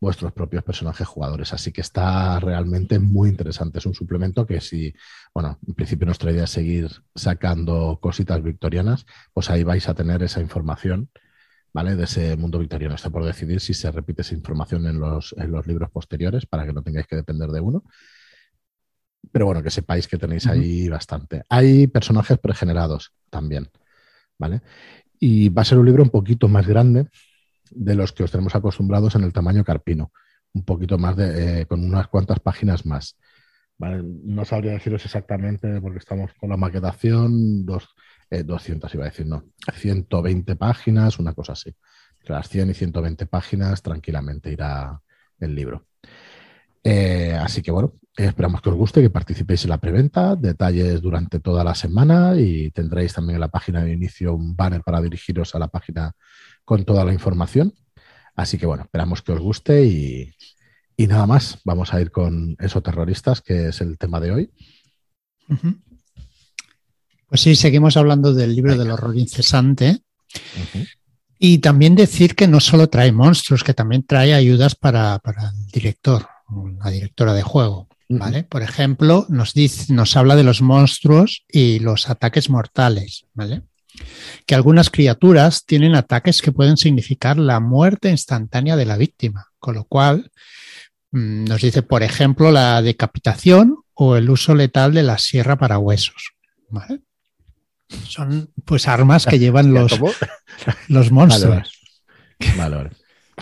vuestros 0.00 0.32
propios 0.32 0.62
personajes 0.62 1.06
jugadores. 1.06 1.52
Así 1.52 1.72
que 1.72 1.80
está 1.80 2.38
realmente 2.40 2.98
muy 2.98 3.28
interesante. 3.28 3.78
Es 3.78 3.86
un 3.86 3.94
suplemento 3.94 4.46
que 4.46 4.60
si, 4.60 4.94
bueno, 5.34 5.58
en 5.66 5.74
principio 5.74 6.06
nuestra 6.06 6.30
idea 6.30 6.44
es 6.44 6.50
seguir 6.50 6.90
sacando 7.14 7.98
cositas 8.00 8.42
victorianas, 8.42 9.06
pues 9.32 9.50
ahí 9.50 9.64
vais 9.64 9.88
a 9.88 9.94
tener 9.94 10.22
esa 10.22 10.40
información 10.40 11.10
¿vale? 11.72 11.96
De 11.96 12.04
ese 12.04 12.36
mundo 12.36 12.58
victoriano. 12.58 12.94
Está 12.94 13.10
por 13.10 13.24
decidir 13.24 13.60
si 13.60 13.74
se 13.74 13.90
repite 13.90 14.22
esa 14.22 14.34
información 14.34 14.86
en 14.86 15.00
los, 15.00 15.34
en 15.38 15.50
los 15.50 15.66
libros 15.66 15.90
posteriores 15.90 16.46
para 16.46 16.66
que 16.66 16.72
no 16.72 16.82
tengáis 16.82 17.06
que 17.06 17.16
depender 17.16 17.50
de 17.50 17.60
uno. 17.60 17.84
Pero 19.32 19.46
bueno, 19.46 19.62
que 19.62 19.70
sepáis 19.70 20.08
que 20.08 20.18
tenéis 20.18 20.46
ahí 20.46 20.84
uh 20.84 20.86
-huh. 20.86 20.90
bastante. 20.92 21.42
Hay 21.48 21.86
personajes 21.86 22.38
pregenerados 22.38 23.12
también, 23.30 23.68
¿vale? 24.38 24.62
Y 25.18 25.48
va 25.48 25.62
a 25.62 25.64
ser 25.64 25.78
un 25.78 25.86
libro 25.86 26.02
un 26.02 26.10
poquito 26.10 26.48
más 26.48 26.66
grande 26.66 27.08
de 27.70 27.94
los 27.94 28.12
que 28.12 28.24
os 28.24 28.30
tenemos 28.30 28.54
acostumbrados 28.54 29.14
en 29.14 29.24
el 29.24 29.32
tamaño 29.32 29.64
carpino. 29.64 30.12
Un 30.52 30.64
poquito 30.64 30.98
más 30.98 31.16
de, 31.16 31.60
eh, 31.60 31.66
con 31.66 31.84
unas 31.84 32.08
cuantas 32.08 32.40
páginas 32.40 32.86
más. 32.86 33.16
¿Vale? 33.76 34.02
No 34.02 34.44
sabría 34.44 34.72
deciros 34.72 35.04
exactamente 35.04 35.80
porque 35.80 35.98
estamos 35.98 36.32
con 36.34 36.50
la 36.50 36.56
maquetación, 36.56 37.64
dos, 37.64 37.88
eh, 38.30 38.42
200 38.42 38.92
iba 38.94 39.04
a 39.04 39.10
decir, 39.10 39.26
no, 39.26 39.44
120 39.72 40.56
páginas, 40.56 41.18
una 41.18 41.32
cosa 41.34 41.52
así. 41.52 41.74
Entre 42.18 42.34
las 42.34 42.48
100 42.48 42.70
y 42.70 42.74
120 42.74 43.26
páginas 43.26 43.82
tranquilamente 43.82 44.50
irá 44.52 45.00
el 45.38 45.54
libro. 45.54 45.86
Eh, 46.84 47.36
así 47.40 47.62
que 47.62 47.70
bueno, 47.70 47.94
esperamos 48.16 48.60
que 48.60 48.70
os 48.70 48.76
guste, 48.76 49.00
que 49.02 49.10
participéis 49.10 49.64
en 49.64 49.70
la 49.70 49.78
preventa, 49.78 50.36
detalles 50.36 51.00
durante 51.00 51.40
toda 51.40 51.64
la 51.64 51.74
semana 51.74 52.34
y 52.36 52.70
tendréis 52.70 53.12
también 53.12 53.36
en 53.36 53.40
la 53.40 53.48
página 53.48 53.82
de 53.82 53.92
inicio 53.92 54.34
un 54.34 54.56
banner 54.56 54.82
para 54.82 55.00
dirigiros 55.00 55.54
a 55.54 55.58
la 55.58 55.68
página 55.68 56.12
con 56.64 56.84
toda 56.84 57.04
la 57.04 57.12
información. 57.12 57.74
Así 58.34 58.58
que 58.58 58.66
bueno, 58.66 58.84
esperamos 58.84 59.22
que 59.22 59.32
os 59.32 59.40
guste 59.40 59.84
y, 59.84 60.32
y 60.96 61.06
nada 61.06 61.26
más, 61.26 61.58
vamos 61.64 61.92
a 61.92 62.00
ir 62.00 62.10
con 62.10 62.56
esos 62.58 62.82
terroristas, 62.82 63.40
que 63.40 63.68
es 63.68 63.80
el 63.80 63.98
tema 63.98 64.20
de 64.20 64.32
hoy. 64.32 64.50
Uh 65.48 65.54
-huh. 65.54 65.80
Pues 67.28 67.40
sí, 67.40 67.56
seguimos 67.56 67.96
hablando 67.96 68.32
del 68.32 68.54
libro 68.54 68.72
Venga. 68.72 68.84
del 68.84 68.92
horror 68.92 69.16
incesante. 69.16 70.02
Uh 70.34 70.78
-huh. 70.78 70.88
Y 71.38 71.58
también 71.58 71.94
decir 71.94 72.34
que 72.34 72.48
no 72.48 72.58
solo 72.58 72.88
trae 72.88 73.12
monstruos, 73.12 73.62
que 73.62 73.74
también 73.74 74.04
trae 74.04 74.34
ayudas 74.34 74.74
para, 74.74 75.20
para 75.20 75.50
el 75.50 75.66
director, 75.68 76.26
la 76.82 76.90
directora 76.90 77.34
de 77.34 77.42
juego. 77.42 77.88
¿vale? 78.08 78.44
Por 78.44 78.62
ejemplo, 78.62 79.26
nos, 79.28 79.54
dice, 79.54 79.92
nos 79.92 80.16
habla 80.16 80.36
de 80.36 80.44
los 80.44 80.62
monstruos 80.62 81.44
y 81.48 81.78
los 81.80 82.08
ataques 82.08 82.50
mortales. 82.50 83.26
¿vale? 83.34 83.62
Que 84.46 84.54
algunas 84.54 84.90
criaturas 84.90 85.64
tienen 85.64 85.94
ataques 85.94 86.42
que 86.42 86.52
pueden 86.52 86.76
significar 86.76 87.38
la 87.38 87.60
muerte 87.60 88.10
instantánea 88.10 88.76
de 88.76 88.86
la 88.86 88.96
víctima. 88.96 89.46
Con 89.58 89.74
lo 89.74 89.84
cual, 89.84 90.30
mm, 91.10 91.44
nos 91.44 91.60
dice, 91.60 91.82
por 91.82 92.02
ejemplo, 92.02 92.50
la 92.50 92.80
decapitación 92.82 93.76
o 93.94 94.16
el 94.16 94.30
uso 94.30 94.54
letal 94.54 94.94
de 94.94 95.02
la 95.02 95.18
sierra 95.18 95.56
para 95.56 95.78
huesos. 95.78 96.32
¿vale? 96.68 97.00
Son 98.06 98.50
pues 98.64 98.88
armas 98.88 99.26
que 99.26 99.38
llevan 99.38 99.74
los, 99.74 99.98
los 100.88 101.10
monstruos. 101.10 101.72
Vale, 102.56 102.76
vale. 102.76 102.90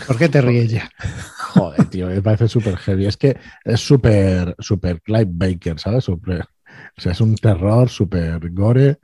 ¿Por 0.05 0.17
qué 0.17 0.29
te 0.29 0.41
ríes 0.41 0.69
ya? 0.69 0.89
Joder, 1.53 1.85
tío, 1.85 2.07
me 2.07 2.21
parece 2.21 2.47
súper 2.47 2.77
heavy. 2.77 3.05
Es 3.05 3.17
que 3.17 3.37
es 3.63 3.79
súper, 3.79 4.55
súper 4.59 5.01
Clive 5.01 5.29
Baker, 5.29 5.79
¿sabes? 5.79 6.03
Super, 6.03 6.41
o 6.41 7.01
sea, 7.01 7.11
es 7.11 7.21
un 7.21 7.35
terror 7.35 7.89
súper 7.89 8.39
gore 8.51 8.99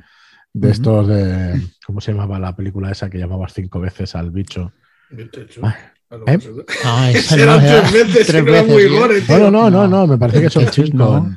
de 0.54 0.68
uh 0.68 0.70
-huh. 0.70 0.72
estos 0.72 1.08
de. 1.08 1.62
¿Cómo 1.86 2.02
se 2.02 2.12
llamaba 2.12 2.40
la 2.40 2.56
película 2.56 2.92
esa 2.92 3.10
que 3.10 3.18
llamabas 3.18 3.54
cinco 3.54 3.80
veces 3.80 4.16
al 4.16 4.32
bicho? 4.32 4.72
¿Eh? 5.12 6.40
Ah, 6.84 7.12
esa 7.12 7.36
no, 7.46 7.58
tres 7.60 7.92
veces, 7.92 8.28
tres 8.28 8.46
veces, 8.46 8.68
muy 8.68 8.88
gore, 8.88 9.22
tío. 9.22 9.40
No, 9.40 9.52
no, 9.52 9.70
no, 9.70 9.88
no, 9.88 10.08
me 10.08 10.18
parece 10.18 10.42
que 10.42 10.50
son 10.50 10.66
chistes. 10.66 10.94
No. 10.94 11.36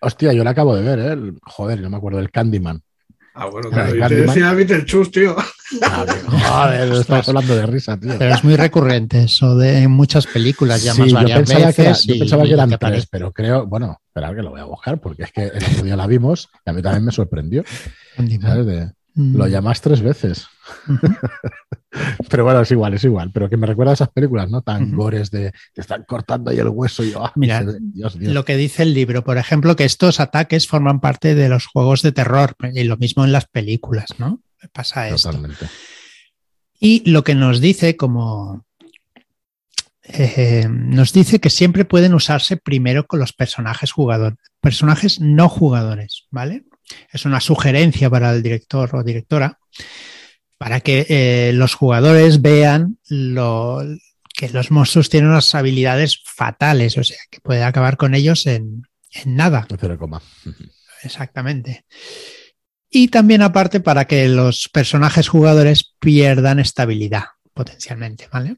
Hostia, 0.00 0.32
yo 0.32 0.44
la 0.44 0.50
acabo 0.50 0.76
de 0.76 0.82
ver, 0.82 0.98
¿eh? 0.98 1.32
Joder, 1.42 1.80
no 1.80 1.90
me 1.90 1.96
acuerdo 1.96 2.18
del 2.18 2.30
Candyman. 2.30 2.82
Ah, 3.34 3.46
bueno, 3.46 3.70
claro, 3.70 3.94
yo 3.94 4.08
te 4.08 4.16
decía 4.16 4.52
Beetlejuice, 4.52 5.10
tío. 5.10 5.36
Joder, 5.70 6.92
estamos 6.92 7.28
hablando 7.28 7.54
de 7.56 7.66
risa, 7.66 7.98
tío. 7.98 8.14
Pero 8.18 8.34
es 8.34 8.44
muy 8.44 8.56
recurrente 8.56 9.24
eso 9.24 9.56
de 9.56 9.82
en 9.82 9.90
muchas 9.90 10.26
películas, 10.26 10.82
ya 10.82 10.94
sí, 10.94 11.02
más 11.02 11.12
varias 11.12 11.30
yo 11.30 11.44
pensaba 11.44 11.66
veces. 11.66 11.76
Que 11.76 11.82
era, 11.82 12.14
yo 12.14 12.18
pensaba 12.18 12.44
que 12.44 12.52
eran 12.52 12.78
tres, 12.78 13.06
pero 13.10 13.32
creo, 13.32 13.66
bueno, 13.66 14.00
esperar 14.06 14.34
que 14.34 14.42
lo 14.42 14.50
voy 14.50 14.60
a 14.60 14.64
buscar, 14.64 15.00
porque 15.00 15.24
es 15.24 15.32
que 15.32 15.42
el 15.42 15.64
otro 15.64 15.82
día 15.84 15.96
la 15.96 16.06
vimos 16.06 16.48
y 16.64 16.70
a 16.70 16.72
mí 16.72 16.82
también 16.82 17.04
me 17.04 17.12
sorprendió. 17.12 17.64
¿sabes? 18.40 18.66
De, 18.66 18.92
Lo 19.14 19.46
Mm, 19.46 19.48
llamas 19.48 19.80
tres 19.80 20.00
veces. 20.00 20.46
pero 22.30 22.44
bueno, 22.44 22.60
es 22.60 22.70
igual, 22.70 22.94
es 22.94 23.04
igual. 23.04 23.32
Pero 23.32 23.48
que 23.48 23.56
me 23.56 23.66
recuerda 23.66 23.90
a 23.90 23.94
esas 23.94 24.10
películas, 24.10 24.48
¿no? 24.48 24.62
Tan 24.62 24.94
gores 24.94 25.30
de 25.30 25.52
te 25.74 25.80
están 25.80 26.04
cortando 26.06 26.50
ahí 26.50 26.58
el 26.58 26.68
hueso 26.68 27.02
y 27.02 27.10
yo, 27.10 27.24
ah, 27.24 27.32
Mira, 27.34 27.64
Dios, 27.64 28.16
Dios. 28.18 28.32
Lo 28.32 28.44
que 28.44 28.56
dice 28.56 28.84
el 28.84 28.94
libro, 28.94 29.24
por 29.24 29.36
ejemplo, 29.36 29.74
que 29.74 29.84
estos 29.84 30.20
ataques 30.20 30.68
forman 30.68 31.00
parte 31.00 31.34
de 31.34 31.48
los 31.48 31.66
juegos 31.66 32.02
de 32.02 32.12
terror 32.12 32.54
y 32.74 32.84
lo 32.84 32.96
mismo 32.96 33.24
en 33.24 33.32
las 33.32 33.46
películas, 33.46 34.06
¿no? 34.18 34.40
Pasa 34.72 35.08
esto. 35.08 35.30
Totalmente. 35.30 35.66
Y 36.80 37.08
lo 37.10 37.24
que 37.24 37.34
nos 37.34 37.60
dice 37.60 37.96
como... 37.96 38.64
eh, 40.02 40.66
nos 40.68 41.12
dice 41.12 41.38
que 41.40 41.50
siempre 41.50 41.84
pueden 41.84 42.14
usarse 42.14 42.56
primero 42.56 43.06
con 43.06 43.20
los 43.20 43.32
personajes 43.32 43.92
jugadores, 43.92 44.38
personajes 44.60 45.20
no 45.20 45.48
jugadores, 45.48 46.26
¿vale? 46.30 46.64
Es 47.12 47.24
una 47.24 47.40
sugerencia 47.40 48.08
para 48.08 48.32
el 48.32 48.42
director 48.42 48.94
o 48.96 49.02
directora 49.02 49.58
para 50.56 50.80
que 50.80 51.06
eh, 51.08 51.52
los 51.52 51.74
jugadores 51.74 52.40
vean 52.42 52.98
lo, 53.08 53.80
que 54.34 54.48
los 54.48 54.70
monstruos 54.70 55.08
tienen 55.08 55.30
unas 55.30 55.54
habilidades 55.54 56.22
fatales, 56.24 56.96
o 56.96 57.04
sea, 57.04 57.18
que 57.30 57.40
puede 57.40 57.62
acabar 57.62 57.96
con 57.96 58.14
ellos 58.14 58.46
en, 58.46 58.82
en 59.12 59.36
nada. 59.36 59.66
Cero 59.78 59.98
coma. 59.98 60.22
Exactamente. 61.02 61.84
Y 62.90 63.08
también 63.08 63.42
aparte 63.42 63.80
para 63.80 64.06
que 64.06 64.28
los 64.28 64.68
personajes 64.68 65.28
jugadores 65.28 65.94
pierdan 65.98 66.58
estabilidad 66.58 67.24
potencialmente, 67.52 68.28
¿vale? 68.32 68.56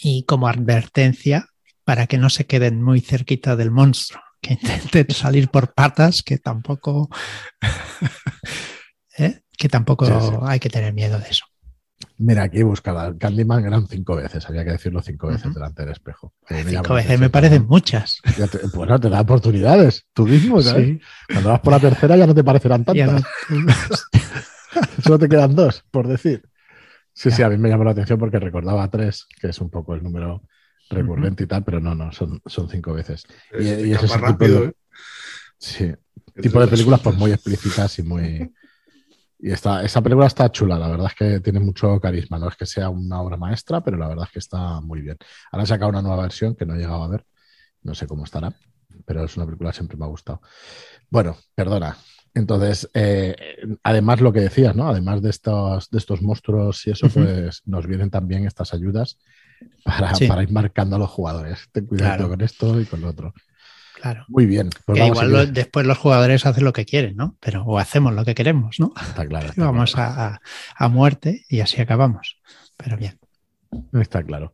Y 0.00 0.24
como 0.24 0.48
advertencia 0.48 1.48
para 1.84 2.06
que 2.06 2.18
no 2.18 2.30
se 2.30 2.46
queden 2.46 2.82
muy 2.82 3.00
cerquita 3.00 3.56
del 3.56 3.70
monstruo, 3.70 4.22
que 4.40 4.52
intenten 4.60 5.10
salir 5.10 5.48
por 5.48 5.74
patas, 5.74 6.22
que 6.22 6.38
tampoco, 6.38 7.10
¿eh? 9.18 9.40
que 9.56 9.68
tampoco 9.68 10.06
Sí, 10.06 10.12
sí. 10.28 10.34
hay 10.42 10.60
que 10.60 10.70
tener 10.70 10.94
miedo 10.94 11.18
de 11.18 11.28
eso. 11.28 11.44
Mira, 12.20 12.42
aquí 12.42 12.62
buscaba 12.64 13.16
Candyman 13.16 13.64
eran 13.64 13.86
cinco 13.86 14.16
veces, 14.16 14.44
había 14.48 14.64
que 14.64 14.72
decirlo 14.72 15.00
cinco 15.02 15.28
veces 15.28 15.54
delante 15.54 15.82
del 15.82 15.92
espejo. 15.92 16.34
Eh, 16.48 16.64
llama 16.64 16.70
Cinco 16.70 16.94
veces 16.94 17.20
me 17.20 17.30
parecen 17.30 17.66
muchas. 17.66 18.20
Te- 18.50 18.66
bueno, 18.74 18.98
te 18.98 19.08
da 19.08 19.20
oportunidades, 19.20 20.04
tú 20.12 20.26
mismo, 20.26 20.60
¿sabes? 20.60 20.86
Sí, 20.88 21.00
Cuando 21.28 21.50
vas 21.50 21.60
por 21.60 21.72
la 21.74 21.78
tercera 21.80 22.16
ya 22.16 22.26
no 22.26 22.34
te 22.34 22.42
parecerán 22.42 22.84
tantas. 22.84 23.22
no- 23.48 23.66
Solo 25.02 25.18
te 25.18 25.28
quedan 25.28 25.54
dos, 25.54 25.84
por 25.90 26.08
decir. 26.08 26.42
Sí, 27.12 27.30
Ya. 27.30 27.36
sí, 27.36 27.42
a 27.42 27.48
mí 27.50 27.56
me 27.56 27.68
llamó 27.68 27.84
la 27.84 27.92
atención 27.92 28.18
porque 28.18 28.38
recordaba 28.38 28.88
tres, 28.90 29.26
que 29.40 29.48
es 29.48 29.60
un 29.60 29.70
poco 29.70 29.94
el 29.94 30.02
número 30.02 30.42
recurrente 30.90 31.44
y 31.44 31.46
tal, 31.46 31.64
pero 31.64 31.80
no, 31.80 31.94
no, 31.94 32.10
son, 32.12 32.40
son 32.46 32.68
cinco 32.68 32.94
veces. 32.94 33.24
Y- 33.52 33.68
Es- 33.68 33.86
y 33.86 33.92
es 33.92 34.02
ese 34.02 34.14
tipo 34.14 34.26
rápido, 34.26 34.60
de- 34.62 34.66
¿eh? 34.68 34.72
Sí, 35.58 35.92
tipo 36.40 36.58
de 36.60 36.66
las- 36.66 36.70
películas 36.70 37.00
pues 37.00 37.16
muy 37.16 37.30
explícitas 37.32 37.98
y 37.98 38.02
muy... 38.02 38.52
Y 39.40 39.52
esta, 39.52 39.84
esa 39.84 40.02
película 40.02 40.26
está 40.26 40.50
chula, 40.50 40.78
la 40.78 40.88
verdad 40.88 41.06
es 41.06 41.14
que 41.14 41.40
tiene 41.40 41.60
mucho 41.60 42.00
carisma, 42.00 42.38
no 42.38 42.48
es 42.48 42.56
que 42.56 42.66
sea 42.66 42.88
una 42.88 43.20
obra 43.20 43.36
maestra, 43.36 43.80
pero 43.82 43.96
la 43.96 44.08
verdad 44.08 44.24
es 44.26 44.32
que 44.32 44.38
está 44.40 44.80
muy 44.80 45.00
bien. 45.00 45.16
Ahora 45.52 45.64
sacado 45.66 45.90
una 45.90 46.02
nueva 46.02 46.22
versión 46.22 46.56
que 46.56 46.66
no 46.66 46.74
he 46.74 46.78
llegado 46.78 47.04
a 47.04 47.08
ver, 47.08 47.24
no 47.82 47.94
sé 47.94 48.06
cómo 48.08 48.24
estará, 48.24 48.52
pero 49.04 49.24
es 49.24 49.36
una 49.36 49.46
película 49.46 49.70
que 49.70 49.76
siempre 49.76 49.96
me 49.96 50.04
ha 50.06 50.08
gustado. 50.08 50.40
Bueno, 51.08 51.36
perdona. 51.54 51.96
Entonces, 52.34 52.88
eh, 52.94 53.34
además 53.84 54.20
lo 54.20 54.32
que 54.32 54.40
decías, 54.40 54.74
¿no? 54.76 54.88
Además 54.88 55.22
de 55.22 55.30
estos, 55.30 55.88
de 55.90 55.98
estos 55.98 56.20
monstruos 56.20 56.86
y 56.86 56.90
eso, 56.90 57.08
pues 57.08 57.62
nos 57.64 57.86
vienen 57.86 58.10
también 58.10 58.44
estas 58.44 58.74
ayudas 58.74 59.18
para, 59.84 60.14
Sí. 60.14 60.26
para 60.26 60.42
ir 60.42 60.52
marcando 60.52 60.96
a 60.96 60.98
los 60.98 61.10
jugadores. 61.10 61.68
Ten 61.72 61.86
cuidado 61.86 62.16
Claro. 62.16 62.28
con 62.28 62.40
esto 62.42 62.80
y 62.80 62.84
con 62.86 63.00
lo 63.00 63.08
otro. 63.08 63.32
Claro. 64.00 64.24
Muy 64.28 64.46
bien. 64.46 64.70
Pues 64.86 64.98
que 65.00 65.06
igual 65.06 65.30
lo- 65.32 65.46
después 65.46 65.86
los 65.86 65.98
jugadores 65.98 66.46
hacen 66.46 66.64
lo 66.64 66.72
que 66.72 66.84
quieren, 66.84 67.16
¿no? 67.16 67.36
Pero 67.40 67.64
o 67.64 67.78
hacemos 67.78 68.14
lo 68.14 68.24
que 68.24 68.34
queremos, 68.34 68.76
¿no? 68.78 68.92
Está 69.00 69.26
claro. 69.26 69.48
está 69.50 69.64
Vamos 69.64 69.92
claro. 69.94 70.20
a, 70.20 70.40
a- 70.76 70.88
muerte 70.88 71.44
y 71.48 71.60
así 71.60 71.80
acabamos. 71.80 72.38
Pero 72.76 72.96
bien. 72.96 73.18
Está 73.92 74.22
claro. 74.22 74.52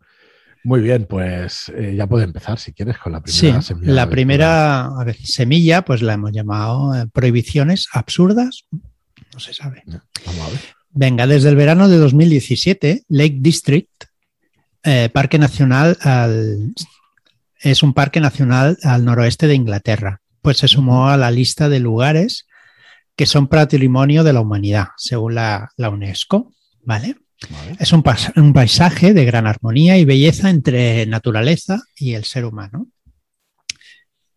Muy 0.65 0.81
bien, 0.81 1.07
pues 1.07 1.71
eh, 1.77 1.95
ya 1.95 2.07
puede 2.07 2.25
empezar 2.25 2.59
si 2.59 2.73
quieres 2.73 2.97
con 2.97 3.13
la 3.13 3.21
Sí, 3.27 3.41
primera 3.41 3.63
semilla. 3.63 3.93
la 3.93 4.09
primera 4.11 4.85
a 4.87 5.05
ver, 5.05 5.17
semilla, 5.19 5.83
pues 5.85 6.01
la 6.01 6.15
hemos 6.15 6.33
llamado 6.33 6.95
eh, 6.95 7.07
prohibiciones 7.13 7.87
absurdas. 7.93 8.65
No 8.73 9.41
se 9.41 9.53
sabe. 9.53 9.83
Vamos 9.87 10.41
a 10.41 10.49
ver. 10.51 10.61
Venga, 10.91 11.27
desde 11.27 11.51
el 11.51 11.57
verano 11.57 11.89
de 11.89 11.99
2017, 11.99 13.03
Lake 13.09 13.37
District, 13.41 14.05
eh, 14.85 15.11
Parque 15.13 15.39
Nacional 15.39 15.99
al- 16.01 16.73
es 17.65 17.83
un 17.83 17.95
parque 17.95 18.21
nacional 18.21 18.77
al 18.83 19.05
noroeste 19.05 19.47
de 19.47 19.55
Inglaterra. 19.55 20.21
Pues 20.43 20.59
se 20.59 20.69
sumó 20.69 21.09
a 21.09 21.17
la 21.17 21.31
lista 21.31 21.69
de 21.69 21.81
lugares 21.81 22.47
que 23.17 23.27
son 23.27 23.49
patrimonio 23.49 24.25
de 24.25 24.33
la 24.33 24.41
humanidad, 24.41 24.89
según 24.97 25.35
la, 25.37 25.71
la 25.77 25.91
UNESCO. 25.91 26.53
¿Vale? 26.83 27.17
Vale. 27.51 27.77
Es 27.81 27.93
un, 27.93 28.03
paisaje 28.53 29.15
de 29.15 29.25
gran 29.25 29.47
armonía 29.47 29.99
y 29.99 30.05
belleza 30.05 30.51
entre 30.51 31.07
naturaleza 31.07 31.81
y 31.97 32.15
el 32.15 32.25
ser 32.25 32.45
humano. 32.45 32.89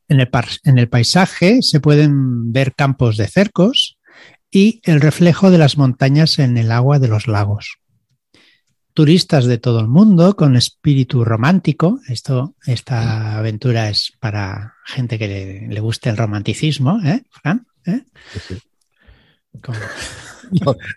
En 0.07 0.19
el, 0.21 0.29
par- 0.29 0.47
en 0.63 0.77
el 0.77 0.87
paisaje 0.87 1.61
se 1.61 1.79
pueden 1.79 2.51
ver 2.53 2.73
campos 2.73 3.17
de 3.17 3.27
cercos 3.27 3.97
y 4.49 4.79
el 4.83 5.01
reflejo 5.01 5.51
de 5.51 5.57
las 5.57 5.77
montañas 5.77 6.39
en 6.39 6.57
el 6.57 6.71
agua 6.71 6.99
de 6.99 7.09
los 7.09 7.27
lagos. 7.27 7.77
Turistas 9.01 9.45
de 9.45 9.59
todo 9.59 9.79
el 9.79 9.87
mundo 9.87 10.35
con 10.35 10.55
espíritu 10.55 11.23
romántico. 11.23 11.99
Esto, 12.07 12.55
esta 12.65 13.37
aventura 13.37 13.89
es 13.89 14.11
para 14.19 14.73
gente 14.87 15.19
que 15.19 15.27
le, 15.27 15.67
le 15.67 15.79
guste 15.81 16.09
el 16.09 16.17
romanticismo, 16.17 16.99
¿eh, 17.05 17.21
Fran? 17.29 17.67
¿Eh? 17.85 18.01
Sí. 18.47 18.57
Como- 19.61 19.77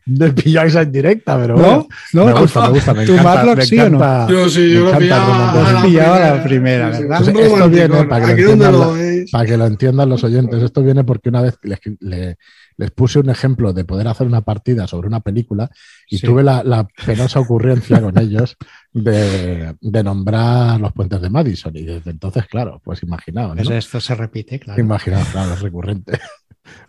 Me 0.06 0.32
pilláis 0.32 0.74
en 0.76 0.90
directa, 0.90 1.36
pero 1.38 1.56
No, 1.56 1.62
bueno. 1.62 1.88
no, 2.14 2.24
me 2.24 2.32
gusta, 2.40 2.60
me 2.62 2.68
gusta, 2.70 2.94
me 2.94 3.02
encanta. 3.02 3.22
Marlock, 3.22 3.56
me 3.58 3.66
¿sí 3.66 3.78
o 3.80 3.90
no? 3.90 4.28
Yo 4.30 4.48
sí, 4.48 4.60
me 4.60 4.70
yo 4.72 4.92
lo 4.92 4.98
pillaba. 4.98 6.20
la 6.36 6.42
primera, 6.42 6.94
Sí, 6.96 7.02
¿verdad? 7.02 7.28
esto 7.28 7.68
viene 7.68 8.04
para 8.04 8.26
que 8.34 8.42
lo 8.42 8.50
entiendan 8.52 8.72
lo 8.72 8.78
la- 8.78 8.92
veis. 8.92 9.30
Para 9.30 9.44
que 9.46 9.56
lo 9.58 9.66
entiendan 9.66 10.08
los 10.08 10.24
oyentes, 10.24 10.62
esto 10.62 10.82
viene 10.82 11.04
porque 11.04 11.28
una 11.28 11.42
vez 11.42 11.58
les, 11.64 11.78
le- 12.00 12.36
les 12.80 12.90
puse 12.90 13.18
un 13.18 13.28
ejemplo 13.28 13.72
de 13.74 13.84
poder 13.84 14.08
hacer 14.08 14.26
una 14.26 14.40
partida 14.40 14.86
sobre 14.86 15.06
una 15.06 15.20
película 15.20 15.70
y 16.08 16.16
Sí. 16.18 16.26
tuve 16.26 16.42
la, 16.42 16.64
la 16.64 16.88
penosa 17.06 17.38
ocurrencia 17.40 18.00
con 18.00 18.18
ellos 18.18 18.56
de, 18.92 19.74
de 19.80 20.02
nombrar 20.02 20.80
los 20.80 20.92
puentes 20.94 21.20
de 21.20 21.28
Madison. 21.28 21.76
Y 21.76 21.82
desde 21.82 22.10
entonces, 22.10 22.46
claro, 22.46 22.80
pues 22.82 23.02
imaginaos, 23.02 23.54
¿no? 23.54 23.62
Pues 23.62 23.84
esto 23.84 24.00
se 24.00 24.14
repite, 24.14 24.58
claro. 24.58 24.80
Imaginaos, 24.80 25.28
claro, 25.28 25.52
es 25.52 25.60
recurrente. 25.60 26.18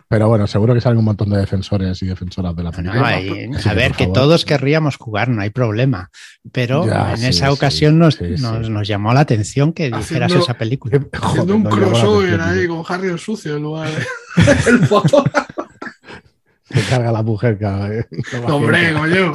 Pero 0.08 0.28
bueno, 0.28 0.46
seguro 0.46 0.74
que 0.74 0.80
salen 0.82 0.98
un 0.98 1.06
montón 1.06 1.30
de 1.30 1.38
defensores 1.38 2.02
y 2.02 2.06
defensoras 2.06 2.54
de 2.54 2.62
la 2.62 2.70
No, 2.70 2.76
película. 2.76 3.08
Así 3.58 3.68
a 3.68 3.74
ver, 3.74 3.92
que 3.92 4.06
todos 4.06 4.44
querríamos 4.44 4.96
jugar, 4.96 5.28
no 5.30 5.40
hay 5.40 5.48
problema. 5.50 6.10
Pero 6.52 6.86
Ya, 6.86 7.12
en 7.12 7.16
sí, 7.18 7.26
esa 7.28 7.46
sí, 7.46 7.52
ocasión 7.52 7.98
nos, 7.98 8.16
sí, 8.16 8.36
sí. 8.36 8.42
nos, 8.42 8.68
nos 8.68 8.86
llamó 8.86 9.14
la 9.14 9.20
atención 9.20 9.72
que 9.72 9.84
dijeras 9.86 10.30
Haciendo- 10.30 10.44
esa 10.44 10.54
película. 10.54 10.98
Joder, 10.98 11.10
Haciendo 11.22 11.56
un 11.56 11.62
no 11.64 11.70
crossover 11.70 12.40
ahí 12.42 12.66
con 12.68 12.82
Harry 12.88 13.08
el 13.08 13.18
sucio 13.18 13.56
en 13.56 13.62
lugar 13.62 13.88
de 13.90 14.02
el 14.70 14.86
foto. 14.86 15.24
Se 16.80 16.88
carga 16.88 17.12
la 17.12 17.22
mujer. 17.22 17.58
cada 17.58 17.88
vez. 17.90 18.06
No, 18.46 18.56
Hombre, 18.56 18.92
coño. 18.94 19.32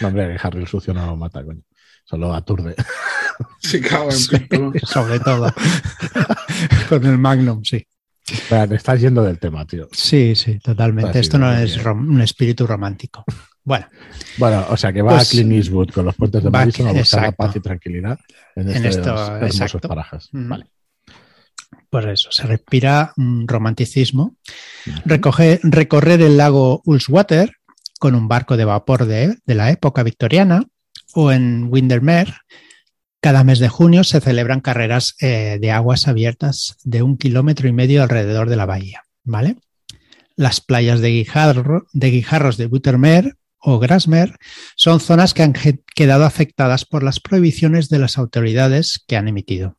No, 0.00 0.08
hombre, 0.08 0.36
Harry 0.42 0.60
el 0.60 0.66
sucio 0.68 0.92
no 0.94 1.06
lo 1.06 1.16
mata, 1.16 1.44
coño. 1.44 1.62
Solo 2.04 2.32
aturde. 2.34 2.74
Sí, 3.60 3.80
cago 3.80 4.04
en 4.10 4.12
Sí, 4.16 4.38
sobre 4.84 5.18
todo. 5.20 5.52
Con 6.88 7.04
el 7.04 7.18
Magnum, 7.18 7.62
sí. 7.64 7.84
Espera, 8.30 8.66
te 8.66 8.76
estás 8.76 9.00
yendo 9.00 9.22
del 9.22 9.38
tema, 9.38 9.64
tío. 9.66 9.88
Sí, 9.92 10.34
sí, 10.34 10.58
totalmente. 10.58 11.18
Esto 11.18 11.38
no 11.38 11.52
es 11.52 11.76
un 11.84 12.20
espíritu 12.20 12.66
romántico. 12.66 13.24
Bueno, 13.64 13.86
Bueno, 14.38 14.64
o 14.70 14.76
sea 14.76 14.92
que 14.92 15.02
va 15.02 15.12
Pues- 15.16 15.28
a 15.28 15.30
Clint 15.30 15.52
Eastwood 15.52 15.90
con 15.90 16.04
los 16.04 16.14
puentes 16.14 16.42
de 16.44 16.50
Madison 16.50 16.86
a 16.88 16.92
buscar 16.92 17.22
la 17.22 17.32
paz 17.32 17.56
y 17.56 17.60
tranquilidad 17.60 18.18
en, 18.54 18.70
En 18.70 18.84
estos 18.86 18.96
esto, 18.96 19.10
hermosos 19.36 19.60
exacto. 19.60 19.88
parajes. 19.88 20.28
Mm. 20.32 20.48
Vale. 20.48 20.66
Pues 22.02 22.20
eso, 22.20 22.30
se 22.30 22.46
respira 22.46 23.12
un 23.16 23.48
romanticismo. 23.48 24.36
Recoge- 25.06 25.60
recorrer 25.62 26.20
el 26.20 26.36
lago 26.36 26.82
Ullswater 26.84 27.52
con 27.98 28.14
un 28.14 28.28
barco 28.28 28.58
de 28.58 28.66
vapor 28.66 29.06
de, 29.06 29.38
de 29.46 29.54
la 29.54 29.70
época 29.70 30.02
victoriana 30.02 30.64
o 31.14 31.32
en 31.32 31.68
Windermere. 31.70 32.34
Cada 33.22 33.44
mes 33.44 33.60
de 33.60 33.70
junio 33.70 34.04
se 34.04 34.20
celebran 34.20 34.60
carreras 34.60 35.14
eh, 35.20 35.56
de 35.58 35.70
aguas 35.70 36.06
abiertas 36.06 36.76
de 36.84 37.02
un 37.02 37.16
kilómetro 37.16 37.66
y 37.66 37.72
medio 37.72 38.02
alrededor 38.02 38.50
de 38.50 38.56
la 38.56 38.66
bahía. 38.66 39.04
¿vale? 39.24 39.56
Las 40.36 40.60
playas 40.60 41.00
de, 41.00 41.08
Guijarro- 41.24 41.86
de 41.94 42.10
Guijarros 42.10 42.58
de 42.58 42.66
Buttermere 42.66 43.32
o 43.58 43.78
Grasmere 43.78 44.34
son 44.76 45.00
zonas 45.00 45.32
que 45.32 45.42
han 45.42 45.54
quedado 45.94 46.26
afectadas 46.26 46.84
por 46.84 47.02
las 47.02 47.20
prohibiciones 47.20 47.88
de 47.88 47.98
las 48.00 48.18
autoridades 48.18 49.02
que 49.06 49.16
han 49.16 49.28
emitido. 49.28 49.78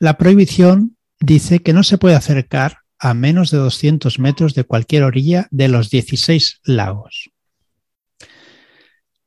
La 0.00 0.18
prohibición 0.18 0.96
dice 1.20 1.60
que 1.60 1.72
no 1.72 1.82
se 1.82 1.98
puede 1.98 2.16
acercar 2.16 2.78
a 2.98 3.14
menos 3.14 3.50
de 3.50 3.58
200 3.58 4.18
metros 4.18 4.54
de 4.54 4.64
cualquier 4.64 5.04
orilla 5.04 5.46
de 5.50 5.68
los 5.68 5.90
16 5.90 6.60
lagos. 6.64 7.30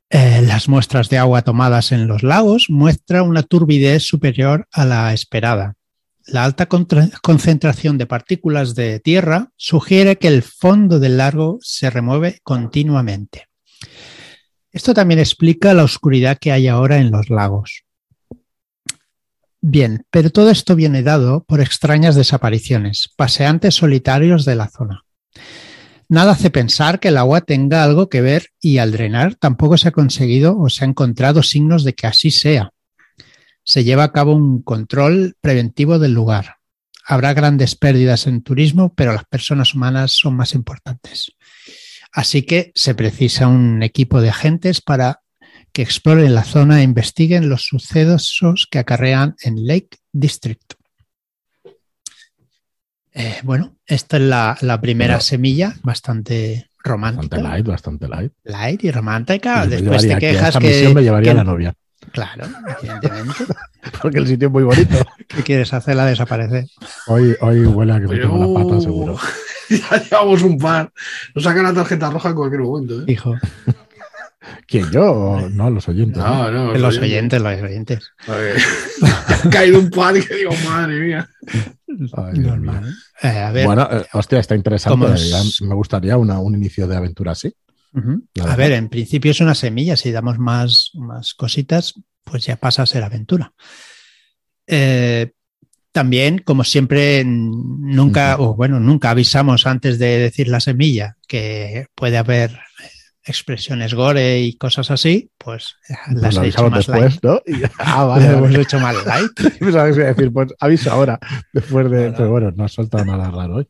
Eh, 0.10 0.44
las 0.44 0.70
muestras 0.70 1.10
de 1.10 1.18
agua 1.18 1.42
tomadas 1.42 1.92
en 1.92 2.08
los 2.08 2.22
lagos 2.22 2.68
muestran 2.70 3.28
una 3.28 3.42
turbidez 3.42 4.04
superior 4.04 4.68
a 4.72 4.86
la 4.86 5.14
esperada 5.14 5.76
la 6.26 6.46
alta 6.46 6.68
concentración 6.68 7.98
de 7.98 8.06
partículas 8.06 8.76
de 8.76 9.00
tierra 9.00 9.52
sugiere 9.58 10.18
que 10.18 10.28
el 10.28 10.42
fondo 10.44 11.00
del 11.00 11.18
lago 11.18 11.58
se 11.62 11.90
remueve 11.90 12.40
continuamente. 12.44 13.48
Esto 14.72 14.94
también 14.94 15.20
explica 15.20 15.74
la 15.74 15.84
oscuridad 15.84 16.38
que 16.40 16.52
hay 16.52 16.68
ahora 16.68 16.98
en 16.98 17.12
los 17.12 17.30
lagos. 17.30 17.84
Bien, 19.66 20.06
pero 20.12 20.30
todo 20.30 20.50
esto 20.50 20.76
viene 20.76 21.04
dado 21.04 21.46
por 21.46 21.62
extrañas 21.62 22.16
desapariciones, 22.16 23.10
paseantes 23.16 23.76
solitarios 23.76 24.44
de 24.44 24.56
la 24.56 24.68
zona. 24.68 25.06
Nada 26.10 26.34
hace 26.34 26.50
pensar 26.50 27.00
que 27.00 27.08
el 27.08 27.18
agua 27.18 27.40
tenga 27.40 27.82
algo 27.82 28.10
que 28.10 28.20
ver 28.20 28.50
y 28.60 28.80
al 28.80 28.92
drenar 28.92 29.36
tampoco 29.36 29.78
se 29.78 29.88
ha 29.88 29.92
conseguido 29.92 30.60
o 30.60 30.68
se 30.68 30.84
ha 30.84 30.88
encontrado 30.90 31.44
signos 31.44 31.86
de 31.86 31.94
que 31.94 32.08
así 32.08 32.30
sea. 32.30 32.72
Se 33.64 33.86
lleva 33.86 34.04
a 34.04 34.12
cabo 34.12 34.36
un 34.36 34.62
control 34.62 35.38
preventivo 35.40 35.98
del 35.98 36.12
lugar. 36.12 36.58
Habrá 37.06 37.34
grandes 37.34 37.76
pérdidas 37.76 38.28
en 38.28 38.44
turismo, 38.44 38.94
pero 38.94 39.14
las 39.14 39.24
personas 39.24 39.74
humanas 39.74 40.12
son 40.12 40.36
más 40.36 40.56
importantes. 40.56 41.32
Así 42.12 42.44
que 42.44 42.74
se 42.76 42.96
precisa 42.96 43.48
un 43.48 43.82
equipo 43.82 44.20
de 44.20 44.28
agentes 44.28 44.82
para 44.82 45.23
que 45.74 45.82
exploren 45.82 46.36
la 46.36 46.44
zona 46.44 46.80
e 46.80 46.84
investiguen 46.84 47.50
los 47.50 47.64
sucesos 47.64 48.68
que 48.70 48.80
acarrean 48.80 49.36
en 49.42 49.66
Lake 49.68 49.98
District. 50.12 50.76
Eh, 53.16 53.40
bueno, 53.44 53.76
esta 53.86 54.18
es 54.18 54.24
la, 54.24 54.80
primera 54.82 55.20
semilla, 55.20 55.74
bastante 55.84 56.70
romántica. 56.84 57.38
Bastante 57.38 57.50
light, 57.50 57.68
bastante 57.68 58.08
light. 58.08 58.34
Light 58.44 58.84
y 58.84 58.92
romántica. 58.92 59.66
Después 59.66 60.08
te 60.08 60.18
quejas 60.18 60.58
que. 60.58 60.92
me 60.94 61.04
llevaría 61.04 61.34
la 61.34 61.44
novia. 61.44 61.74
Claro, 62.12 62.46
evidentemente. 62.80 63.46
Porque 64.02 64.20
el 64.20 64.28
sitio 64.28 64.48
es 64.48 64.52
muy 64.52 64.64
bonito. 64.64 64.96
¿Qué 65.28 65.44
quieres 65.44 65.74
hacerla 65.74 66.06
desaparecer? 66.06 66.66
Hoy, 67.08 67.36
hoy 67.42 67.66
huele 67.66 67.94
a 67.94 68.00
que 68.00 68.08
me 68.08 68.18
tengo 68.18 68.38
la 68.38 68.62
pata, 68.62 68.82
seguro. 68.82 69.18
ya 69.70 70.04
llevamos 70.04 70.42
un 70.44 70.58
par. 70.58 70.92
Nos 71.34 71.44
sacan 71.44 71.64
la 71.64 71.74
tarjeta 71.74 72.10
roja 72.10 72.30
en 72.30 72.36
cualquier 72.36 72.62
momento. 72.62 73.02
¿eh? 73.02 73.06
Hijo. 73.08 73.36
¿Quién 74.68 74.92
yo? 74.92 75.50
No, 75.52 75.70
los 75.70 75.88
oyentes. 75.88 76.18
No, 76.18 76.52
no, 76.52 76.74
los, 76.74 76.98
oyentes. 76.98 77.42
los 77.42 77.62
oyentes. 77.62 78.12
ha 78.28 79.50
caído 79.50 79.80
un 79.80 79.90
par 79.90 80.18
y 80.18 80.26
que 80.26 80.36
digo, 80.36 80.52
madre 80.66 81.00
mía. 81.00 81.30
Normal. 81.88 82.94
Eh, 83.22 83.64
bueno, 83.66 83.88
eh, 83.92 84.06
hostia, 84.14 84.40
está 84.40 84.56
interesante. 84.56 85.08
Me 85.62 85.76
gustaría 85.76 86.18
un 86.18 86.56
inicio 86.56 86.88
de 86.88 86.96
aventura 86.96 87.32
así. 87.32 87.54
A 88.42 88.56
ver, 88.56 88.72
en 88.74 88.90
principio 88.90 89.32
es 89.32 89.40
una 89.40 89.56
semilla. 89.56 89.96
Si 89.96 90.12
damos 90.12 90.40
más, 90.40 90.92
más 90.96 91.34
cositas, 91.34 91.94
pues 92.24 92.46
ya 92.46 92.58
pasa 92.58 92.84
a 92.84 92.88
ser 92.88 93.04
aventura. 93.04 93.54
Eh, 94.66 95.32
también, 95.92 96.40
como 96.40 96.64
siempre, 96.64 97.24
nunca, 97.24 98.38
o 98.40 98.56
bueno, 98.56 98.80
nunca 98.80 99.12
avisamos 99.12 99.68
antes 99.68 100.00
de 100.00 100.18
decir 100.18 100.48
la 100.48 100.60
semilla 100.60 101.18
que 101.28 101.86
puede 101.94 102.18
haber 102.18 102.60
expresiones 103.26 103.94
gore 103.94 104.40
y 104.42 104.58
cosas 104.58 104.92
así, 104.92 105.32
pues, 105.38 105.76
pues 105.88 106.22
las 106.22 106.38
he 106.38 106.48
hecho 106.48 106.70
más 106.70 106.86
después, 106.86 107.24
light. 107.24 107.24
¿no? 107.24 107.42
ah, 107.80 108.04
vale, 108.06 108.26
hemos 108.34 108.56
hecho 108.56 108.80
más 108.80 109.06
light. 109.06 109.32
Pensaba 109.60 109.92
que 109.92 110.00
decir, 110.00 110.34
pues 110.34 110.54
aviso 110.60 110.92
ahora, 110.92 111.20
después 111.52 111.90
de. 111.90 112.12
Pero 112.12 112.32
bueno, 112.32 112.52
no 112.56 112.66
ha 112.66 112.70
soltado 112.70 113.06
nada 113.06 113.32
raro 113.32 113.56
hoy. 113.56 113.68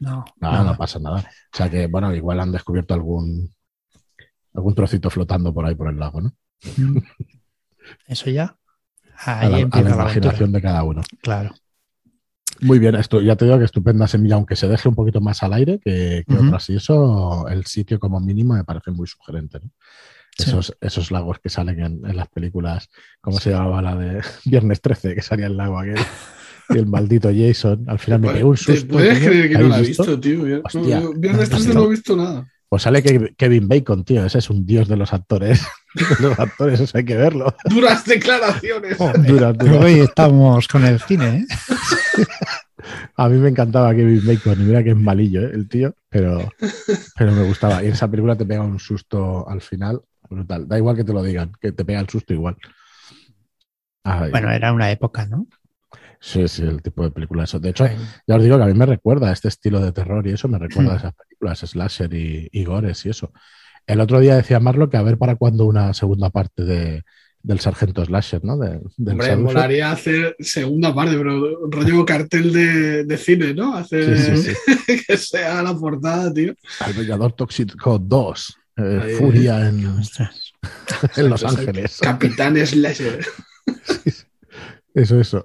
No, 0.00 0.24
no, 0.40 0.64
no 0.64 0.76
pasa 0.76 0.98
nada. 1.00 1.18
O 1.52 1.56
sea 1.56 1.68
que, 1.68 1.86
bueno, 1.88 2.14
igual 2.14 2.38
han 2.40 2.52
descubierto 2.52 2.94
algún 2.94 3.52
algún 4.54 4.74
trocito 4.74 5.10
flotando 5.10 5.52
por 5.52 5.66
ahí 5.66 5.74
por 5.74 5.88
el 5.88 5.98
lago, 5.98 6.20
¿no? 6.20 6.32
Mm. 6.76 6.98
Eso 8.06 8.30
ya. 8.30 8.56
Ahí 9.24 9.46
a 9.46 9.66
la, 9.68 9.82
la 9.82 9.90
imaginación 9.90 10.52
de 10.52 10.62
cada 10.62 10.84
uno. 10.84 11.02
Claro. 11.20 11.52
Muy 12.60 12.78
bien, 12.78 12.94
esto 12.94 13.20
ya 13.20 13.36
te 13.36 13.44
digo 13.44 13.58
que 13.58 13.64
estupenda 13.64 14.06
semilla, 14.06 14.34
aunque 14.34 14.56
se 14.56 14.68
deje 14.68 14.88
un 14.88 14.94
poquito 14.94 15.20
más 15.20 15.42
al 15.42 15.52
aire 15.52 15.78
que, 15.78 16.24
otras. 16.28 16.68
Y 16.70 16.76
eso, 16.76 17.46
el 17.48 17.66
sitio 17.66 17.98
como 17.98 18.20
mínimo 18.20 18.54
me 18.54 18.64
parece 18.64 18.90
muy 18.90 19.06
sugerente. 19.06 19.60
Esos, 20.36 20.76
esos 20.80 21.10
lagos 21.10 21.40
que 21.40 21.48
salen 21.48 21.80
en, 21.80 22.16
las 22.16 22.28
películas, 22.28 22.88
¿cómo 23.20 23.40
se 23.40 23.50
llamaba 23.50 23.82
la 23.82 23.96
de 23.96 24.22
Viernes 24.44 24.80
13? 24.80 25.14
Que 25.14 25.22
salía 25.22 25.46
el 25.46 25.56
lago 25.56 25.78
aquel. 25.78 25.98
Y 26.70 26.78
el 26.78 26.86
maldito 26.86 27.28
Jason, 27.34 27.84
al 27.88 27.98
final 27.98 28.20
me 28.20 28.32
pegó 28.32 28.50
un 28.50 28.56
susto. 28.56 28.86
¿Puedes 28.86 29.18
creer 29.18 29.48
que 29.48 29.58
no 29.58 29.68
la 29.68 29.78
he 29.78 29.82
visto, 29.82 30.20
tío? 30.20 30.42
Viernes 30.42 31.50
13 31.50 31.74
no 31.74 31.84
he 31.84 31.90
visto 31.90 32.16
nada. 32.16 32.46
Pues 32.68 32.82
sale 32.82 33.02
Kevin 33.02 33.66
Bacon, 33.66 34.04
tío. 34.04 34.24
Ese 34.26 34.38
es 34.38 34.50
un 34.50 34.66
dios 34.66 34.88
de 34.88 34.96
los 34.96 35.14
actores. 35.14 35.66
los 36.20 36.38
actores, 36.38 36.80
eso 36.80 36.98
hay 36.98 37.04
que 37.04 37.16
verlo. 37.16 37.54
Duras 37.64 38.04
declaraciones. 38.04 39.00
Hoy 39.80 40.00
estamos 40.00 40.68
con 40.68 40.84
el 40.84 41.00
cine, 41.00 41.38
¿eh? 41.38 41.46
A 43.16 43.28
mí 43.28 43.38
me 43.38 43.48
encantaba 43.48 43.94
Kevin 43.94 44.24
Bacon. 44.24 44.60
Y 44.60 44.64
mira 44.64 44.84
que 44.84 44.90
es 44.90 44.96
malillo, 44.96 45.42
¿eh? 45.42 45.50
el 45.52 45.68
tío. 45.68 45.94
Pero, 46.08 46.52
pero 47.16 47.32
me 47.32 47.42
gustaba. 47.44 47.82
Y 47.82 47.86
en 47.86 47.92
esa 47.92 48.08
película 48.08 48.36
te 48.36 48.44
pega 48.44 48.62
un 48.62 48.78
susto 48.78 49.48
al 49.48 49.60
final. 49.60 50.00
Brutal. 50.28 50.68
Da 50.68 50.76
igual 50.76 50.96
que 50.96 51.04
te 51.04 51.12
lo 51.12 51.22
digan, 51.22 51.52
que 51.60 51.72
te 51.72 51.84
pega 51.84 52.00
el 52.00 52.08
susto 52.08 52.34
igual. 52.34 52.56
bueno, 54.04 54.50
era 54.50 54.72
una 54.72 54.90
época, 54.90 55.26
¿no? 55.26 55.46
Sí, 56.20 56.48
sí, 56.48 56.62
el 56.62 56.82
tipo 56.82 57.04
de 57.04 57.10
película 57.10 57.44
eso. 57.44 57.60
De 57.60 57.70
hecho, 57.70 57.86
ya 58.26 58.36
os 58.36 58.42
digo 58.42 58.56
que 58.56 58.64
a 58.64 58.66
mí 58.66 58.74
me 58.74 58.86
recuerda 58.86 59.32
este 59.32 59.48
estilo 59.48 59.80
de 59.80 59.92
terror 59.92 60.26
y 60.26 60.32
eso 60.32 60.48
me 60.48 60.58
recuerda 60.58 60.94
a 60.94 60.96
esas 60.96 61.14
películas, 61.14 61.60
slasher 61.60 62.12
y, 62.12 62.48
y, 62.50 62.64
gores 62.64 63.06
y 63.06 63.10
eso. 63.10 63.32
El 63.86 64.00
otro 64.00 64.20
día 64.20 64.36
decía 64.36 64.60
Marlo 64.60 64.90
que 64.90 64.96
a 64.96 65.02
ver 65.02 65.16
para 65.16 65.36
cuándo 65.36 65.64
una 65.64 65.94
segunda 65.94 66.30
parte 66.30 66.64
de, 66.64 67.02
del 67.42 67.60
Sargento 67.60 68.04
Slasher, 68.04 68.44
¿no? 68.44 68.58
De, 68.58 68.80
Hombre, 69.10 69.36
molaría 69.36 69.92
hacer 69.92 70.36
segunda 70.38 70.94
parte, 70.94 71.16
pero 71.16 71.68
rollo 71.70 72.04
cartel 72.04 72.52
de, 72.52 73.04
de 73.04 73.16
cine, 73.16 73.54
¿no? 73.54 73.74
Hacer 73.74 74.16
que 75.06 75.16
sea 75.16 75.62
la 75.62 75.74
portada, 75.74 76.32
tío. 76.32 76.54
El 76.86 76.92
Vengador 76.94 77.32
Tóxico 77.32 77.98
2, 77.98 78.58
eh, 78.76 79.16
Furia 79.18 79.68
en, 79.68 79.78
en 81.16 81.30
Los 81.30 81.44
Ángeles. 81.44 81.98
Capitán 82.00 82.56
Slasher. 82.66 83.24
eso, 84.94 85.20
eso. 85.20 85.44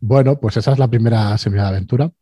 Bueno, 0.00 0.38
pues 0.38 0.56
esa 0.58 0.72
es 0.72 0.78
la 0.78 0.88
primera 0.88 1.36
semilla 1.38 1.62
de 1.64 1.68
aventura. 1.68 2.12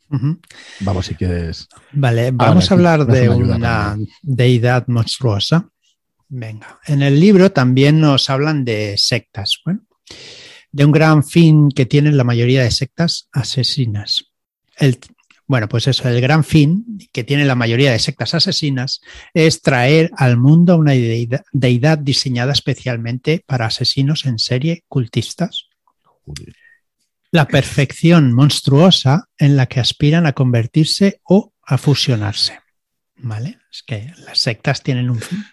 Vamos, 0.80 1.06
si 1.06 1.14
quieres. 1.14 1.68
Vale, 1.92 2.30
vamos 2.30 2.70
a 2.70 2.74
hablar 2.74 3.06
de 3.06 3.28
una 3.28 3.96
deidad 4.22 4.86
monstruosa. 4.86 5.68
Venga, 6.28 6.80
en 6.86 7.02
el 7.02 7.18
libro 7.18 7.52
también 7.52 8.00
nos 8.00 8.30
hablan 8.30 8.64
de 8.64 8.96
sectas, 8.96 9.60
bueno, 9.64 9.80
de 10.72 10.84
un 10.84 10.92
gran 10.92 11.22
fin 11.22 11.70
que 11.70 11.86
tienen 11.86 12.16
la 12.16 12.24
mayoría 12.24 12.62
de 12.62 12.70
sectas 12.70 13.28
asesinas. 13.32 14.32
El, 14.78 14.98
bueno, 15.46 15.68
pues 15.68 15.86
eso, 15.86 16.08
el 16.08 16.20
gran 16.20 16.42
fin 16.42 16.98
que 17.12 17.22
tiene 17.22 17.44
la 17.44 17.54
mayoría 17.54 17.92
de 17.92 17.98
sectas 17.98 18.34
asesinas 18.34 19.00
es 19.34 19.60
traer 19.60 20.10
al 20.16 20.36
mundo 20.36 20.76
una 20.76 20.92
deidad, 20.92 21.98
diseñada 21.98 22.52
especialmente 22.52 23.44
para 23.46 23.66
asesinos 23.66 24.24
en 24.24 24.38
serie 24.38 24.84
cultistas 24.88 25.68
la 27.34 27.48
perfección 27.48 28.32
monstruosa 28.32 29.24
en 29.38 29.56
la 29.56 29.66
que 29.66 29.80
aspiran 29.80 30.24
a 30.24 30.34
convertirse 30.34 31.20
o 31.24 31.52
a 31.64 31.78
fusionarse. 31.78 32.60
¿Vale? 33.16 33.58
Es 33.72 33.82
que 33.82 34.12
las 34.24 34.38
sectas 34.38 34.84
tienen 34.84 35.10
un 35.10 35.18
fin. 35.18 35.44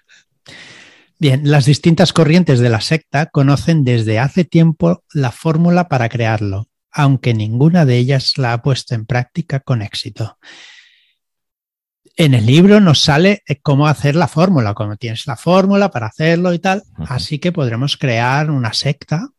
Bien, 1.17 1.41
las 1.49 1.65
distintas 1.65 2.13
corrientes 2.13 2.59
de 2.59 2.69
la 2.69 2.81
secta 2.81 3.25
conocen 3.25 3.83
desde 3.83 4.19
hace 4.19 4.45
tiempo 4.45 5.03
la 5.11 5.31
fórmula 5.31 5.87
para 5.87 6.07
crearlo, 6.07 6.67
aunque 6.91 7.33
ninguna 7.33 7.83
de 7.83 7.97
ellas 7.97 8.37
la 8.37 8.53
ha 8.53 8.61
puesto 8.61 8.93
en 8.93 9.07
práctica 9.07 9.59
con 9.59 9.81
éxito. 9.81 10.37
En 12.15 12.35
el 12.35 12.45
libro 12.45 12.79
nos 12.79 13.01
sale 13.01 13.41
cómo 13.63 13.87
hacer 13.87 14.15
la 14.15 14.27
fórmula, 14.27 14.75
cómo 14.75 14.97
tienes 14.97 15.25
la 15.25 15.35
fórmula 15.35 15.89
para 15.89 16.05
hacerlo 16.05 16.53
y 16.53 16.59
tal, 16.59 16.83
así 17.07 17.39
que 17.39 17.51
podremos 17.51 17.97
crear 17.97 18.51
una 18.51 18.71
secta 18.71 19.29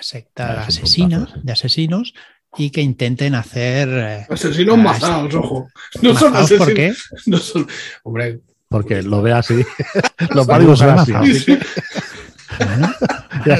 secta 0.00 0.64
asesina, 0.64 1.28
de 1.42 1.52
asesinos, 1.52 2.14
y 2.56 2.70
que 2.70 2.80
intenten 2.80 3.34
hacer. 3.34 3.88
Eh, 3.88 4.26
asesinos 4.28 4.78
mazados, 4.78 5.34
ojo. 5.34 5.68
No 6.02 6.16
son 6.16 6.36
asesinos. 6.36 6.66
¿Por 6.66 6.74
qué? 6.74 6.94
No 7.26 7.38
son, 7.38 7.66
hombre. 8.02 8.40
Porque 8.68 9.02
lo 9.02 9.22
ve 9.22 9.32
así. 9.32 9.64
los 10.34 10.46
varios 10.46 10.82
así. 10.82 11.12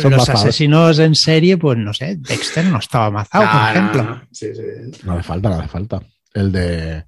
los 0.08 0.28
asesinos 0.28 0.98
en 0.98 1.14
serie, 1.14 1.56
pues 1.56 1.78
no 1.78 1.94
sé, 1.94 2.16
Dexter 2.16 2.64
no 2.66 2.78
estaba 2.78 3.10
mazado, 3.10 3.44
por 3.50 3.70
ejemplo. 3.70 4.02
No, 4.02 4.22
sí, 4.32 4.48
sí. 4.54 4.62
no 5.04 5.12
hace 5.12 5.22
falta, 5.22 5.48
no 5.48 5.58
hace 5.58 5.68
falta. 5.68 6.02
El 6.34 6.52
de. 6.52 7.04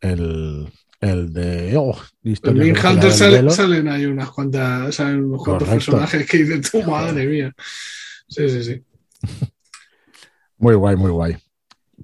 El, 0.00 0.68
el 1.00 1.32
de. 1.32 1.74
Oh, 1.76 1.96
en 2.24 2.76
Hunter 2.76 3.12
salen 3.12 3.88
ahí 3.88 4.06
unas 4.06 4.30
cuantas, 4.30 4.94
salen 4.94 5.24
unos 5.24 5.44
cuantos 5.44 5.68
personajes 5.68 6.28
que 6.28 6.38
dicen, 6.38 6.62
tu 6.62 6.82
madre 6.82 7.26
mía. 7.26 7.52
Sí, 8.28 8.48
sí, 8.48 8.64
sí. 8.64 8.84
Muy 10.58 10.74
guay, 10.74 10.96
muy 10.96 11.10
guay. 11.10 11.36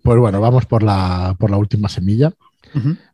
Pues 0.02 0.18
bueno, 0.18 0.40
vamos 0.40 0.66
por 0.66 0.82
la, 0.82 1.36
por 1.38 1.50
la 1.50 1.56
última 1.56 1.88
semilla, 1.88 2.32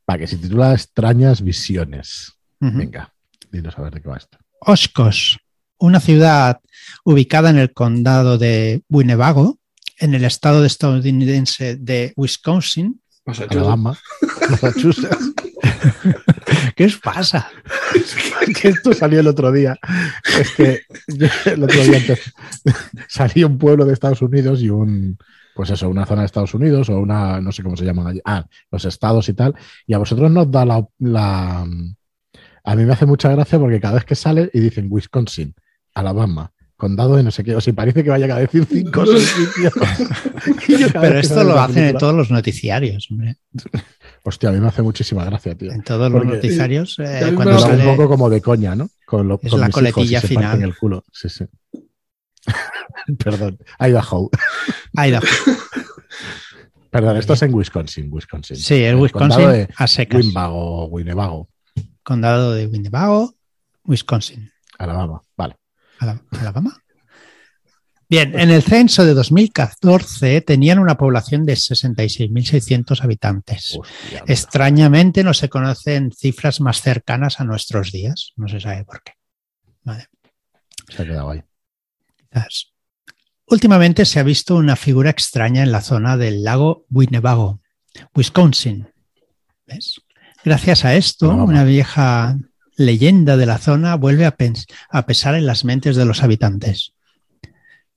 para 0.04 0.18
que 0.18 0.26
se 0.26 0.36
titula 0.36 0.72
Extrañas 0.72 1.42
Visiones. 1.42 2.32
Venga, 2.60 3.12
dinos 3.50 3.78
a 3.78 3.82
ver 3.82 3.94
de 3.94 4.00
qué 4.00 4.08
va 4.08 4.16
esto. 4.16 4.38
Oscos, 4.60 5.38
una 5.78 6.00
ciudad 6.00 6.60
ubicada 7.04 7.50
en 7.50 7.58
el 7.58 7.72
condado 7.72 8.38
de 8.38 8.82
Winnebago, 8.88 9.58
en 9.98 10.14
el 10.14 10.24
estado 10.24 10.64
estadounidense 10.64 11.76
de 11.76 12.12
Wisconsin. 12.16 13.00
Alabama, 13.50 13.98
Massachusetts. 14.50 15.27
¿Qué 16.76 16.84
os 16.84 16.96
pasa? 16.98 17.50
esto 18.62 18.92
salió 18.92 19.20
el 19.20 19.26
otro 19.26 19.52
día. 19.52 19.76
Es 20.38 20.54
que 20.54 20.82
el 21.46 21.62
otro 21.62 21.82
día 21.82 22.00
salió 23.08 23.46
un 23.46 23.58
pueblo 23.58 23.84
de 23.84 23.92
Estados 23.92 24.22
Unidos 24.22 24.62
y 24.62 24.70
un, 24.70 25.18
pues 25.54 25.70
eso, 25.70 25.88
una 25.88 26.06
zona 26.06 26.22
de 26.22 26.26
Estados 26.26 26.54
Unidos 26.54 26.88
o 26.88 26.98
una, 26.98 27.40
no 27.40 27.52
sé 27.52 27.62
cómo 27.62 27.76
se 27.76 27.84
llaman 27.84 28.06
allí, 28.06 28.20
ah, 28.24 28.46
los 28.70 28.84
estados 28.84 29.28
y 29.28 29.34
tal. 29.34 29.54
Y 29.86 29.94
a 29.94 29.98
vosotros 29.98 30.30
nos 30.30 30.50
da 30.50 30.64
la, 30.64 30.86
la, 30.98 31.66
a 32.64 32.76
mí 32.76 32.84
me 32.84 32.92
hace 32.92 33.06
mucha 33.06 33.30
gracia 33.30 33.58
porque 33.58 33.80
cada 33.80 33.94
vez 33.94 34.04
que 34.04 34.14
sale 34.14 34.50
y 34.52 34.60
dicen 34.60 34.88
Wisconsin, 34.90 35.54
Alabama, 35.94 36.52
condado 36.78 37.16
de 37.16 37.24
no 37.24 37.32
sé 37.32 37.42
qué, 37.42 37.56
o 37.56 37.60
si 37.60 37.72
parece 37.72 38.04
que 38.04 38.10
vaya 38.10 38.32
a 38.34 38.38
decir 38.38 38.64
cinco. 38.64 39.04
Pero 40.92 41.18
esto 41.18 41.44
lo 41.44 41.58
hacen 41.58 41.84
en 41.84 41.98
todos 41.98 42.14
los 42.14 42.30
noticiarios, 42.30 43.08
hombre. 43.10 43.36
Hostia, 44.22 44.50
a 44.50 44.52
mí 44.52 44.60
me 44.60 44.68
hace 44.68 44.82
muchísima 44.82 45.24
gracia, 45.24 45.56
tío. 45.56 45.72
En 45.72 45.82
todos 45.82 46.10
los 46.10 46.24
noticiarios. 46.24 46.96
Eh, 47.00 47.32
cuando 47.34 47.58
sale, 47.58 47.84
un 47.84 47.96
poco 47.96 48.08
como 48.08 48.30
de 48.30 48.40
coña, 48.40 48.76
¿no? 48.76 48.88
Con 49.04 49.26
lo, 49.26 49.40
es 49.42 49.52
la 49.52 49.70
coletilla 49.70 50.20
final. 50.20 50.58
En 50.58 50.62
el 50.62 50.76
culo. 50.76 51.04
Sí, 51.12 51.28
sí. 51.28 51.44
Perdón, 53.18 53.58
Idaho. 53.80 54.30
Idaho. 54.94 55.26
Perdón, 56.90 57.16
esto 57.16 57.32
es 57.32 57.42
en 57.42 57.54
Wisconsin, 57.54 58.08
Wisconsin. 58.10 58.56
Sí, 58.56 58.84
es 58.84 58.94
Wisconsin 58.94 59.66
a 59.76 59.86
secas. 59.88 60.20
Winnebago, 60.20 60.86
Winnebago. 60.86 61.48
Condado 62.04 62.52
de 62.52 62.66
Winnebago, 62.66 63.34
Wisconsin. 63.84 64.50
Alabama. 64.78 65.22
¿Alabama? 65.98 66.82
Bien, 68.10 68.38
en 68.38 68.50
el 68.50 68.62
censo 68.62 69.04
de 69.04 69.12
2014 69.12 70.40
tenían 70.40 70.78
una 70.78 70.96
población 70.96 71.44
de 71.44 71.52
66.600 71.52 73.02
habitantes. 73.02 73.78
Extrañamente 74.26 75.22
no 75.22 75.34
se 75.34 75.50
conocen 75.50 76.10
cifras 76.12 76.62
más 76.62 76.80
cercanas 76.80 77.38
a 77.38 77.44
nuestros 77.44 77.92
días. 77.92 78.32
No 78.36 78.48
se 78.48 78.60
sabe 78.60 78.84
por 78.84 79.02
qué. 79.02 79.12
Vale. 79.82 80.06
Se 80.88 81.02
ha 81.02 81.04
quedado 81.04 81.30
ahí. 81.30 81.42
Últimamente 83.46 84.06
se 84.06 84.20
ha 84.20 84.22
visto 84.22 84.56
una 84.56 84.76
figura 84.76 85.10
extraña 85.10 85.62
en 85.62 85.72
la 85.72 85.82
zona 85.82 86.16
del 86.16 86.44
lago 86.44 86.86
Winnebago, 86.90 87.60
Wisconsin. 88.14 88.88
¿Ves? 89.66 90.00
Gracias 90.44 90.86
a 90.86 90.94
esto, 90.94 91.30
una 91.30 91.64
vieja 91.64 92.38
leyenda 92.78 93.36
de 93.36 93.44
la 93.44 93.58
zona 93.58 93.96
vuelve 93.96 94.24
a, 94.24 94.36
pesar 95.06 95.34
en 95.34 95.46
las 95.46 95.64
mentes 95.64 95.96
de 95.96 96.04
los 96.04 96.22
habitantes. 96.22 96.94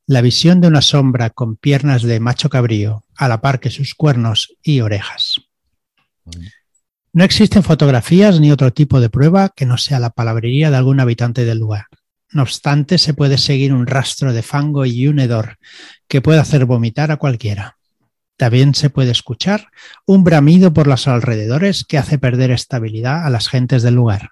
La 0.08 0.22
visión 0.22 0.60
de 0.60 0.68
una 0.68 0.82
sombra 0.82 1.30
con 1.30 1.56
piernas 1.56 2.02
de 2.02 2.20
macho 2.20 2.50
cabrío, 2.50 3.06
a 3.16 3.28
la 3.28 3.42
par 3.42 3.60
que 3.60 3.70
sus 3.70 3.94
cuernos 3.94 4.56
y 4.64 4.82
orejas. 4.82 5.36
No 7.14 7.24
existen 7.24 7.62
fotografías 7.62 8.40
ni 8.40 8.52
otro 8.52 8.74
tipo 8.74 9.00
de 9.00 9.10
prueba 9.10 9.50
que 9.56 9.68
no 9.68 9.78
sea 9.78 10.00
la 10.00 10.10
palabrería 10.10 10.72
de 10.72 10.78
algún 10.78 11.00
habitante 11.00 11.46
del 11.46 11.60
lugar. 11.60 11.86
No 12.32 12.42
obstante, 12.42 12.98
se 12.98 13.14
puede 13.14 13.38
seguir 13.38 13.74
un 13.74 13.86
rastro 13.86 14.34
de 14.34 14.42
fango 14.42 14.86
y 14.86 15.08
un 15.08 15.20
hedor 15.20 15.58
que 16.08 16.22
puede 16.22 16.40
hacer 16.40 16.66
vomitar 16.66 17.12
a 17.12 17.18
cualquiera. 17.18 17.78
También 18.36 18.74
se 18.74 18.90
puede 18.90 19.12
escuchar 19.12 19.68
un 20.08 20.24
bramido 20.24 20.74
por 20.74 20.88
los 20.88 21.08
alrededores 21.08 21.84
que 21.84 22.00
hace 22.00 22.18
perder 22.18 22.50
estabilidad 22.50 23.28
a 23.28 23.30
las 23.30 23.48
gentes 23.48 23.84
del 23.84 23.94
lugar. 23.94 24.32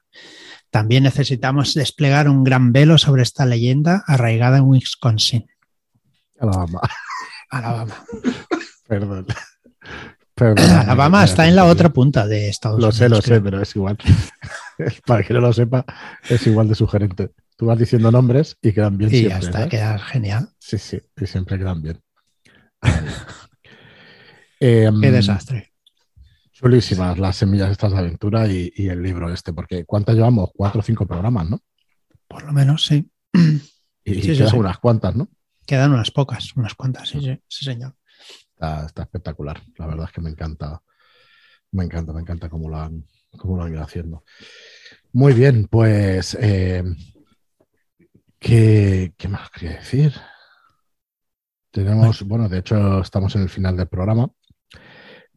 También 0.69 1.03
necesitamos 1.03 1.73
desplegar 1.73 2.29
un 2.29 2.43
gran 2.43 2.71
velo 2.71 2.97
sobre 2.97 3.23
esta 3.23 3.45
leyenda 3.45 4.03
arraigada 4.05 4.57
en 4.57 4.65
Wisconsin. 4.65 5.47
Alabama. 6.39 6.81
Alabama. 7.49 7.95
Perdón. 8.87 9.25
Alabama 10.37 11.23
está 11.23 11.47
en 11.47 11.55
la 11.55 11.65
otra 11.65 11.89
punta 11.89 12.25
de 12.25 12.49
Estados 12.49 12.77
Unidos. 12.77 12.95
Lo 12.95 12.97
sé, 12.97 13.09
lo 13.09 13.21
sé, 13.21 13.41
pero 13.41 13.61
es 13.61 13.75
igual. 13.75 13.97
Para 15.05 15.23
que 15.23 15.33
no 15.33 15.41
lo 15.41 15.51
sepa, 15.51 15.85
es 16.29 16.45
igual 16.47 16.69
de 16.69 16.75
sugerente. 16.75 17.31
Tú 17.57 17.65
vas 17.65 17.77
diciendo 17.77 18.09
nombres 18.11 18.57
y 18.61 18.71
quedan 18.71 18.97
bien 18.97 19.13
y 19.13 19.19
siempre. 19.19 19.39
ya 19.41 19.45
está, 19.45 19.67
queda 19.67 19.99
genial. 19.99 20.49
Sí, 20.59 20.77
sí, 20.77 21.01
y 21.19 21.27
siempre 21.27 21.57
quedan 21.57 21.81
bien. 21.81 22.01
Qué 24.59 24.83
em, 24.85 25.01
desastre. 25.01 25.73
Chulísimas 26.59 27.17
las 27.17 27.37
semillas 27.37 27.71
estas 27.71 27.93
de 27.93 27.99
aventura 27.99 28.45
y, 28.45 28.69
el 28.75 29.01
libro 29.01 29.31
este, 29.31 29.53
porque 29.53 29.85
¿cuántas 29.85 30.15
llevamos? 30.15 30.49
Cuatro 30.53 30.81
o 30.81 30.83
cinco 30.83 31.07
programas, 31.07 31.49
¿no? 31.49 31.61
Por 32.27 32.43
lo 32.43 32.51
menos, 32.51 32.85
sí. 32.85 33.09
Y, 34.03 34.21
quedan 34.21 34.55
unas 34.55 34.79
cuantas, 34.79 35.15
¿no? 35.15 35.29
Quedan 35.65 35.93
unas 35.93 36.09
pocas, 36.09 36.55
unas 36.55 36.73
cuantas, 36.73 37.07
sí, 37.09 37.21
sí, 37.21 37.39
sí 37.47 37.63
señor. 37.63 37.95
Está, 38.55 39.03
espectacular. 39.03 39.61
La 39.77 39.85
verdad 39.85 40.07
es 40.07 40.11
que 40.11 40.21
me 40.21 40.31
encanta. 40.31 40.81
Me 41.71 41.83
encanta, 41.83 42.11
me 42.11 42.21
encanta 42.21 42.49
cómo 42.49 42.69
lo 42.69 42.77
han, 42.77 43.05
cómo 43.37 43.55
lo 43.55 43.63
han 43.63 43.73
ido 43.73 43.83
haciendo. 43.83 44.23
Muy 45.13 45.33
bien, 45.33 45.67
pues. 45.67 46.35
Eh, 46.41 46.83
¿qué, 48.39 49.13
¿Qué 49.15 49.27
más 49.27 49.49
quería 49.51 49.77
decir? 49.77 50.13
Tenemos, 51.71 52.23
bueno, 52.23 52.49
de 52.49 52.57
hecho, 52.57 53.01
estamos 53.01 53.35
en 53.35 53.43
el 53.43 53.49
final 53.49 53.77
del 53.77 53.87
programa. 53.87 54.29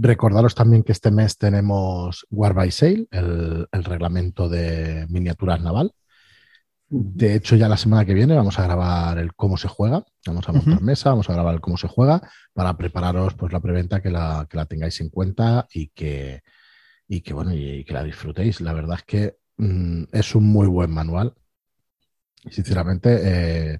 Recordaros 0.05 0.57
también 0.57 0.83
que 0.83 0.91
este 0.91 1.13
mes 1.13 1.39
tenemos 1.39 2.27
War 2.29 2.55
by 2.55 2.73
Sail, 2.73 3.07
el, 3.13 3.69
reglamento 3.85 4.49
de 4.49 5.07
miniaturas 5.09 5.61
naval. 5.61 5.95
De 6.89 7.37
hecho, 7.37 7.55
ya 7.55 7.69
la 7.69 7.77
semana 7.77 8.05
que 8.05 8.13
viene 8.13 8.35
vamos 8.35 8.59
a 8.59 8.65
grabar 8.65 9.19
el 9.19 9.33
cómo 9.35 9.57
se 9.57 9.69
juega. 9.69 10.05
Vamos 10.27 10.49
a 10.49 10.53
montar 10.53 10.83
mesa, 10.83 11.11
vamos 11.11 11.31
a 11.31 11.35
grabar 11.35 11.55
el 11.55 11.61
cómo 11.61 11.77
se 11.77 11.87
juega 11.87 12.21
para 12.53 12.77
prepararos 12.77 13.35
pues, 13.35 13.53
la 13.53 13.61
preventa 13.61 14.03
que 14.03 14.11
la, 14.11 14.49
que 14.51 14.57
la 14.57 14.67
tengáis 14.67 15.01
en 15.01 15.09
cuenta 15.09 15.69
y 15.73 15.91
que, 15.91 16.43
y 17.07 17.21
que, 17.21 17.33
bueno, 17.33 17.55
y, 17.55 17.85
que 17.85 17.95
la 17.95 18.03
disfrutéis. 18.03 18.61
La 18.61 18.73
verdad 18.73 18.97
es 18.97 19.05
que 19.05 19.37
mm, 19.59 20.07
es 20.11 20.35
un 20.35 20.49
muy 20.49 20.67
buen 20.67 20.91
manual. 20.91 21.33
Sinceramente, 22.51 23.21
eh, 23.23 23.79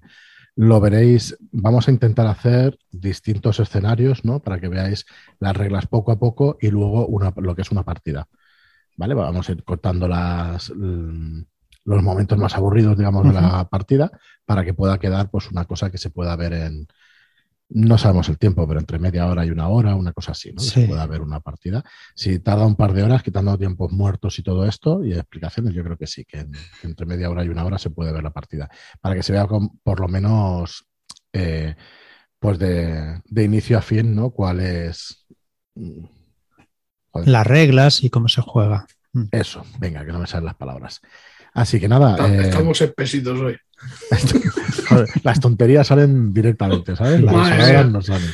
lo 0.55 0.79
veréis. 0.79 1.37
Vamos 1.51 1.87
a 1.87 1.91
intentar 1.91 2.27
hacer 2.27 2.77
distintos 2.91 3.59
escenarios, 3.59 4.25
¿no? 4.25 4.39
Para 4.39 4.59
que 4.59 4.67
veáis 4.67 5.05
las 5.39 5.55
reglas 5.55 5.87
poco 5.87 6.11
a 6.11 6.19
poco 6.19 6.57
y 6.61 6.69
luego 6.69 7.07
una, 7.07 7.33
lo 7.37 7.55
que 7.55 7.63
es 7.63 7.71
una 7.71 7.83
partida. 7.83 8.27
¿Vale? 8.95 9.15
Vamos 9.15 9.49
a 9.49 9.51
ir 9.53 9.63
cortando 9.63 10.07
las, 10.07 10.69
los 10.69 12.03
momentos 12.03 12.37
más 12.37 12.55
aburridos, 12.55 12.97
digamos, 12.97 13.25
de 13.27 13.33
la 13.33 13.67
partida 13.67 14.11
para 14.45 14.63
que 14.63 14.73
pueda 14.73 14.99
quedar 14.99 15.31
pues 15.31 15.49
una 15.49 15.65
cosa 15.65 15.89
que 15.89 15.97
se 15.97 16.11
pueda 16.11 16.35
ver 16.35 16.53
en, 16.53 16.87
no 17.75 17.97
sabemos 17.97 18.29
el 18.29 18.37
tiempo, 18.37 18.67
pero 18.67 18.79
entre 18.79 18.99
media 18.99 19.25
hora 19.27 19.45
y 19.45 19.49
una 19.49 19.67
hora, 19.67 19.95
una 19.95 20.13
cosa 20.13 20.33
así, 20.33 20.51
¿no? 20.53 20.61
Se 20.61 20.87
pueda 20.87 21.07
ver 21.07 21.21
una 21.21 21.39
partida. 21.39 21.83
Si 22.13 22.39
tarda 22.39 22.67
un 22.67 22.75
par 22.75 22.93
de 22.93 23.01
horas, 23.01 23.23
quitando 23.23 23.57
tiempos 23.57 23.91
muertos 23.91 24.37
y 24.37 24.43
todo 24.43 24.67
esto, 24.67 25.03
y 25.03 25.13
explicaciones, 25.13 25.73
yo 25.73 25.83
creo 25.83 25.97
que 25.97 26.05
sí, 26.05 26.23
que, 26.23 26.45
entre 26.83 27.05
media 27.07 27.29
hora 27.31 27.43
y 27.43 27.49
una 27.49 27.65
hora 27.65 27.79
se 27.79 27.89
puede 27.89 28.11
ver 28.11 28.23
la 28.23 28.29
partida. 28.29 28.69
Para 29.01 29.15
que 29.15 29.23
se 29.23 29.33
vea 29.33 29.47
con, 29.47 29.79
por 29.79 29.99
lo 29.99 30.07
menos, 30.07 30.85
eh, 31.33 31.75
pues 32.37 32.59
de, 32.59 33.21
inicio 33.35 33.77
a 33.79 33.81
fin, 33.81 34.15
¿no? 34.15 34.29
Cuál 34.29 34.59
es. 34.59 35.25
Mm, 35.73 36.05
Las 37.25 37.47
reglas 37.47 38.03
y 38.03 38.11
cómo 38.11 38.27
se 38.27 38.41
juega. 38.41 38.85
Mm. 39.13 39.25
Eso, 39.31 39.65
venga, 39.79 40.05
que 40.05 40.11
no 40.11 40.19
me 40.19 40.27
salen 40.27 40.45
las 40.45 40.55
palabras. 40.55 41.01
Así 41.53 41.79
que 41.79 41.87
nada. 41.87 42.27
Estamos 42.37 42.81
eh, 42.81 42.85
espesitos 42.85 43.39
hoy. 43.39 43.57
Las 45.23 45.39
tonterías 45.39 45.87
salen 45.87 46.33
directamente, 46.33 46.95
¿sabes? 46.95 47.21
Las 47.21 47.89
no 47.89 48.01
salen. 48.01 48.29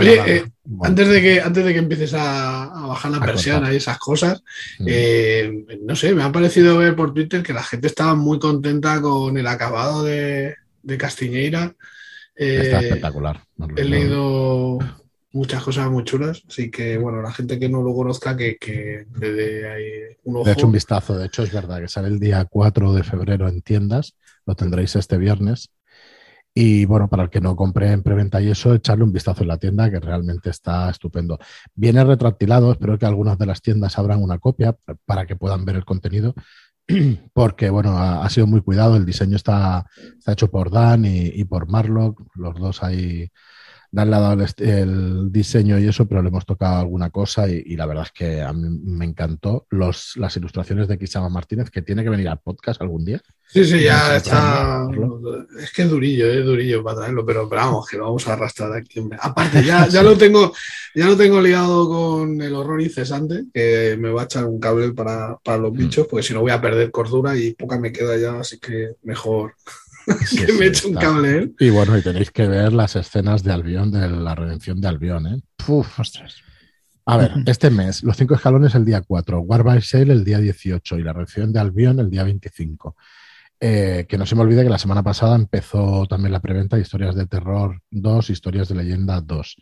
Eh, 0.00 0.44
antes, 0.82 1.08
de 1.08 1.22
que, 1.22 1.40
antes 1.40 1.64
de 1.64 1.72
que 1.72 1.78
empieces 1.78 2.14
a, 2.14 2.86
bajar 2.88 3.10
la 3.10 3.20
persiana 3.20 3.72
y 3.72 3.76
esas 3.76 3.98
cosas, 3.98 4.42
mm. 4.78 4.86
eh, 4.88 5.64
no 5.82 5.96
sé, 5.96 6.14
me 6.14 6.22
ha 6.22 6.32
parecido 6.32 6.76
ver 6.78 6.94
por 6.94 7.14
Twitter 7.14 7.42
que 7.42 7.52
la 7.52 7.62
gente 7.62 7.86
estaba 7.86 8.14
muy 8.14 8.38
contenta 8.38 9.00
con 9.00 9.36
el 9.36 9.46
acabado 9.46 10.04
de, 10.04 10.56
de 10.82 10.98
Castiñeira. 10.98 11.74
Está 12.34 12.80
espectacular. 12.80 13.40
He 13.76 13.84
leído 13.84 14.78
muchas 15.32 15.62
cosas 15.62 15.90
muy 15.90 16.04
chulas. 16.04 16.42
Así 16.48 16.70
que, 16.70 16.98
bueno, 16.98 17.22
la 17.22 17.32
gente 17.32 17.58
que 17.58 17.68
no 17.68 17.82
lo 17.82 17.94
conozca, 17.94 18.36
que, 18.36 18.56
que 18.56 19.06
le 19.18 19.32
dé 19.32 19.70
ahí 19.70 20.16
un 20.24 20.36
ojo. 20.36 20.44
De 20.44 20.52
hecho, 20.52 20.66
un 20.66 20.72
vistazo. 20.72 21.16
De 21.16 21.26
hecho, 21.26 21.42
es 21.42 21.52
verdad 21.52 21.80
que 21.80 21.88
sale 21.88 22.08
el 22.08 22.18
día 22.18 22.44
4 22.44 22.92
de 22.92 23.02
febrero 23.02 23.48
en 23.48 23.62
tiendas. 23.62 24.16
Lo 24.46 24.54
tendréis 24.54 24.96
este 24.96 25.18
viernes. 25.18 25.70
Y 26.54 26.84
bueno, 26.84 27.08
para 27.08 27.22
el 27.24 27.30
que 27.30 27.40
no 27.40 27.56
compre 27.56 27.90
en 27.90 28.02
preventa 28.02 28.40
y 28.42 28.50
eso, 28.50 28.74
echarle 28.74 29.04
un 29.04 29.12
vistazo 29.12 29.42
en 29.42 29.48
la 29.48 29.56
tienda, 29.56 29.90
que 29.90 30.00
realmente 30.00 30.50
está 30.50 30.90
estupendo. 30.90 31.38
Viene 31.74 32.04
retractilado, 32.04 32.72
espero 32.72 32.98
que 32.98 33.06
algunas 33.06 33.38
de 33.38 33.46
las 33.46 33.62
tiendas 33.62 33.98
abran 33.98 34.22
una 34.22 34.38
copia 34.38 34.76
para 35.06 35.24
que 35.24 35.34
puedan 35.34 35.64
ver 35.64 35.76
el 35.76 35.86
contenido, 35.86 36.34
porque 37.32 37.70
bueno, 37.70 37.96
ha, 37.96 38.28
sido 38.28 38.46
muy 38.46 38.60
cuidado, 38.60 38.96
el 38.96 39.06
diseño 39.06 39.36
está, 39.36 39.86
está 40.18 40.32
hecho 40.32 40.50
por 40.50 40.70
Dan 40.70 41.06
y, 41.06 41.28
y 41.28 41.44
por 41.44 41.70
Marlock, 41.70 42.20
los 42.34 42.54
dos 42.56 42.82
ahí 42.82 43.30
Dan 43.94 44.08
le 44.08 44.16
ha 44.16 44.20
dado 44.20 44.46
el, 44.56 45.30
diseño 45.30 45.78
y 45.78 45.86
eso, 45.86 46.06
pero 46.06 46.22
le 46.22 46.28
hemos 46.28 46.46
tocado 46.46 46.80
alguna 46.80 47.10
cosa 47.10 47.46
y, 47.46 47.76
la 47.76 47.84
verdad 47.84 48.04
es 48.06 48.12
que 48.12 48.40
a 48.40 48.50
mí 48.54 48.66
me 48.82 49.04
encantó 49.04 49.66
los, 49.68 50.16
las 50.16 50.34
ilustraciones 50.38 50.88
de 50.88 50.98
Kisama 50.98 51.28
Martínez, 51.28 51.68
que 51.70 51.82
tiene 51.82 52.02
que 52.02 52.08
venir 52.08 52.26
al 52.30 52.40
podcast 52.40 52.80
algún 52.80 53.04
día. 53.04 53.20
Sí, 53.46 53.66
sí, 53.66 53.82
ya 53.82 54.16
está. 54.16 54.88
Es 55.60 55.72
que 55.72 55.82
es 55.82 55.90
durillo, 55.90 56.26
es 56.26 56.42
durillo 56.42 56.82
para 56.82 57.00
traerlo, 57.00 57.26
pero, 57.26 57.46
vamos, 57.50 57.86
que 57.86 57.98
lo 57.98 58.04
vamos 58.04 58.26
a 58.26 58.32
arrastrar 58.32 58.72
aquí. 58.72 59.06
Aparte, 59.20 59.62
ya, 59.62 59.86
ya, 59.88 60.02
lo 60.02 60.16
tengo, 60.16 60.54
ya 60.94 61.06
lo 61.06 61.14
tengo 61.14 61.38
liado 61.42 61.86
con 61.86 62.40
el 62.40 62.54
horror 62.54 62.80
incesante, 62.80 63.44
que 63.52 63.98
me 63.98 64.08
va 64.08 64.22
a 64.22 64.24
echar 64.24 64.46
un 64.46 64.58
cable 64.58 64.92
para, 64.92 65.36
para 65.44 65.58
los 65.58 65.74
mm. 65.74 65.76
bichos, 65.76 66.06
porque 66.06 66.26
si 66.26 66.32
no 66.32 66.40
voy 66.40 66.52
a 66.52 66.62
perder 66.62 66.90
cordura 66.90 67.36
y 67.36 67.52
poca 67.52 67.78
me 67.78 67.92
queda 67.92 68.16
ya, 68.16 68.40
así 68.40 68.58
que 68.58 68.92
mejor 69.02 69.54
que 70.46 70.52
me 70.52 70.66
eche 70.66 70.88
un 70.88 70.94
cable. 70.94 71.38
¿eh? 71.38 71.52
Y 71.60 71.70
bueno, 71.70 71.96
y 71.96 72.02
tenéis 72.02 72.30
que 72.30 72.46
ver 72.46 72.72
las 72.72 72.96
escenas 72.96 73.42
de 73.42 73.52
Albión, 73.52 73.90
de 73.90 74.08
la 74.08 74.34
redención 74.34 74.80
de 74.80 74.88
Albión, 74.88 75.26
¿eh? 75.26 75.42
Puf, 75.56 76.00
ostras. 76.00 76.42
A 77.04 77.16
ver, 77.16 77.32
este 77.46 77.68
mes, 77.70 78.04
los 78.04 78.16
cinco 78.16 78.34
escalones 78.34 78.74
el 78.76 78.84
día 78.84 79.00
4, 79.00 79.40
War 79.40 79.64
by 79.64 79.82
Sale 79.82 80.12
el 80.12 80.24
día 80.24 80.38
18 80.38 80.98
y 80.98 81.02
la 81.02 81.12
redención 81.12 81.52
de 81.52 81.58
Albión 81.58 81.98
el 81.98 82.08
día 82.08 82.22
25. 82.22 82.96
Eh, 83.58 84.06
que 84.08 84.18
no 84.18 84.26
se 84.26 84.34
me 84.34 84.42
olvide 84.42 84.62
que 84.62 84.70
la 84.70 84.78
semana 84.78 85.02
pasada 85.02 85.36
empezó 85.36 86.06
también 86.06 86.32
la 86.32 86.40
preventa 86.40 86.76
de 86.76 86.82
Historias 86.82 87.14
de 87.14 87.26
Terror 87.26 87.80
2, 87.90 88.30
Historias 88.30 88.68
de 88.68 88.76
Leyenda 88.76 89.20
2. 89.20 89.56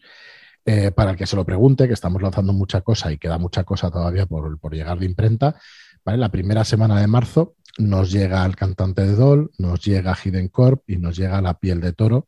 Eh, 0.66 0.90
para 0.90 1.12
el 1.12 1.16
que 1.16 1.26
se 1.26 1.36
lo 1.36 1.44
pregunte, 1.44 1.86
que 1.86 1.94
estamos 1.94 2.20
lanzando 2.20 2.52
mucha 2.52 2.82
cosa 2.82 3.10
y 3.10 3.16
queda 3.16 3.38
mucha 3.38 3.64
cosa 3.64 3.90
todavía 3.90 4.26
por, 4.26 4.58
por 4.58 4.74
llegar 4.74 4.98
de 4.98 5.06
imprenta, 5.06 5.58
¿vale? 6.04 6.18
La 6.18 6.30
primera 6.30 6.64
semana 6.64 7.00
de 7.00 7.06
marzo 7.06 7.56
nos 7.78 8.10
llega 8.10 8.44
el 8.44 8.56
cantante 8.56 9.02
de 9.02 9.14
Doll, 9.14 9.50
nos 9.58 9.84
llega 9.84 10.16
Hidden 10.16 10.48
Corp 10.48 10.82
y 10.88 10.96
nos 10.96 11.16
llega 11.16 11.40
La 11.40 11.58
piel 11.58 11.80
de 11.80 11.92
toro 11.92 12.26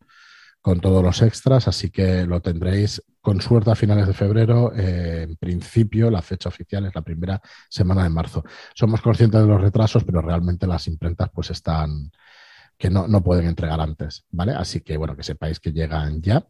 con 0.61 0.81
todos 0.81 1.03
los 1.03 1.21
extras, 1.23 1.67
así 1.67 1.91
que 1.91 2.25
lo 2.25 2.41
tendréis 2.41 3.03
con 3.21 3.41
suerte 3.41 3.73
a 3.73 3.75
finales 3.75 4.07
de 4.07 4.15
febrero. 4.15 4.73
Eh, 4.75 5.23
en 5.23 5.37
principio, 5.37 6.11
la 6.11 6.23
fecha 6.23 6.49
oficial 6.49 6.87
es 6.87 6.95
la 6.95 7.03
primera 7.03 7.41
semana 7.69 8.05
de 8.05 8.11
marzo. 8.11 8.45
Somos 8.75 9.03
conscientes 9.03 9.41
de 9.41 9.47
los 9.47 9.61
retrasos, 9.61 10.05
pero 10.05 10.23
realmente 10.23 10.67
las 10.67 10.87
imprentas 10.87 11.31
pues 11.35 11.51
están 11.51 12.13
que 12.79 12.91
no, 12.91 13.07
no 13.09 13.23
pueden 13.23 13.47
entregar 13.47 13.81
antes, 13.81 14.25
¿vale? 14.31 14.53
Así 14.53 14.81
que 14.81 14.97
bueno, 14.97 15.17
que 15.17 15.23
sepáis 15.23 15.61
que 15.61 15.73
llegan 15.73 16.23
ya. 16.23 16.47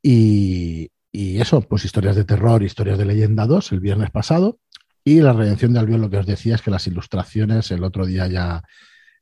Y, 0.00 0.90
y 1.12 1.40
eso, 1.40 1.60
pues 1.62 1.84
historias 1.84 2.16
de 2.16 2.24
terror, 2.24 2.62
historias 2.62 2.98
de 2.98 3.04
leyenda 3.04 3.46
2 3.46 3.72
el 3.72 3.80
viernes 3.80 4.10
pasado. 4.10 4.58
Y 5.04 5.20
la 5.20 5.32
redención 5.32 5.72
de 5.72 5.80
Albion, 5.80 6.00
lo 6.00 6.10
que 6.10 6.18
os 6.18 6.26
decía 6.26 6.54
es 6.54 6.62
que 6.62 6.70
las 6.70 6.86
ilustraciones 6.86 7.70
el 7.70 7.82
otro 7.82 8.06
día 8.06 8.26
ya 8.28 8.62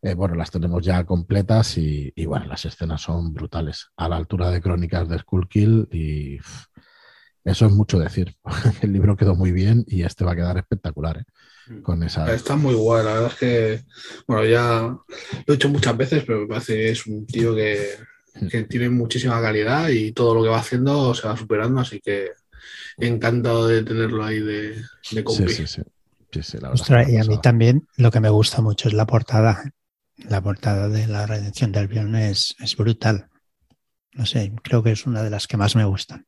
eh, 0.03 0.15
bueno, 0.15 0.35
las 0.35 0.51
tenemos 0.51 0.83
ya 0.83 1.05
completas 1.05 1.77
y, 1.77 2.13
bueno, 2.25 2.47
las 2.47 2.65
escenas 2.65 3.03
son 3.03 3.35
brutales, 3.35 3.89
a 3.97 4.09
la 4.09 4.17
altura 4.17 4.51
de 4.51 4.63
crónicas 4.63 5.09
de 5.09 5.19
Skullkill 5.19 5.89
y 5.93 6.39
eso 7.45 7.67
es 7.67 7.73
mucho 7.73 7.99
decir. 7.99 8.35
El 8.83 8.93
libro 8.93 9.17
quedó 9.17 9.35
muy 9.35 9.53
bien 9.53 9.85
y 9.87 10.03
este 10.03 10.25
va 10.25 10.33
a 10.33 10.37
quedar 10.37 10.57
espectacular. 10.57 11.19
¿eh? 11.19 11.25
Mm. 11.73 11.83
Con 11.83 12.03
esa... 12.03 12.33
Está 12.33 12.57
muy 12.57 12.75
guay, 12.75 13.05
la 13.05 13.13
verdad 13.13 13.33
es 13.33 13.39
que, 13.39 13.85
bueno, 14.27 14.47
ya 14.47 14.81
lo 15.47 15.53
he 15.53 15.57
hecho 15.57 15.69
muchas 15.69 15.97
veces, 15.97 16.25
pero 16.25 16.41
me 16.41 16.47
parece 16.47 16.75
que 16.75 16.91
es 16.91 17.07
un 17.07 17.27
tío 17.27 17.55
que, 17.55 17.97
que 18.51 18.65
tiene 18.65 18.89
muchísima 18.89 19.41
calidad 19.43 19.91
y 19.91 20.13
todo 20.13 20.35
lo 20.35 20.43
que 20.43 20.49
va 20.49 20.61
haciendo 20.61 21.15
se 21.15 21.29
va 21.29 21.37
superando, 21.37 21.79
así 21.79 22.01
que 22.01 22.31
encantado 23.01 23.67
de 23.69 23.83
tenerlo 23.83 24.25
ahí 24.25 24.41
de, 24.41 24.77
de 25.13 25.25
Sí, 25.27 25.67
sí, 25.67 25.67
sí. 25.67 26.59
y 27.09 27.17
a 27.17 27.25
mí 27.25 27.41
también 27.41 27.87
lo 27.97 28.11
que 28.11 28.21
me 28.21 28.29
gusta 28.29 28.63
mucho 28.63 28.89
es 28.89 28.95
la 28.95 29.07
portada 29.07 29.73
la 30.29 30.43
portada 30.43 30.89
de 30.89 31.07
la 31.07 31.27
redención 31.27 31.73
del 31.73 31.85
avión 31.85 32.15
es, 32.17 32.55
brutal. 32.77 33.29
No 34.13 34.27
sé, 34.27 34.53
creo 34.63 34.83
que 34.83 34.93
es 34.93 35.07
una 35.07 35.23
de 35.23 35.31
las 35.31 35.47
que 35.47 35.57
más 35.57 35.77
me 35.77 35.85
gustan. 35.85 36.27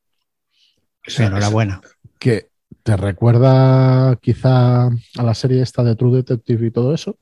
Enhorabuena. 1.18 1.80
¿Que 2.18 2.50
te 2.82 2.96
recuerda 2.96 4.16
quizá 4.16 4.86
a 4.86 5.22
la 5.22 5.34
serie 5.34 5.62
esta 5.62 5.82
de 5.82 5.96
True 5.96 6.16
Detective 6.16 6.66
y 6.66 6.70
todo 6.70 6.94
eso? 6.94 7.18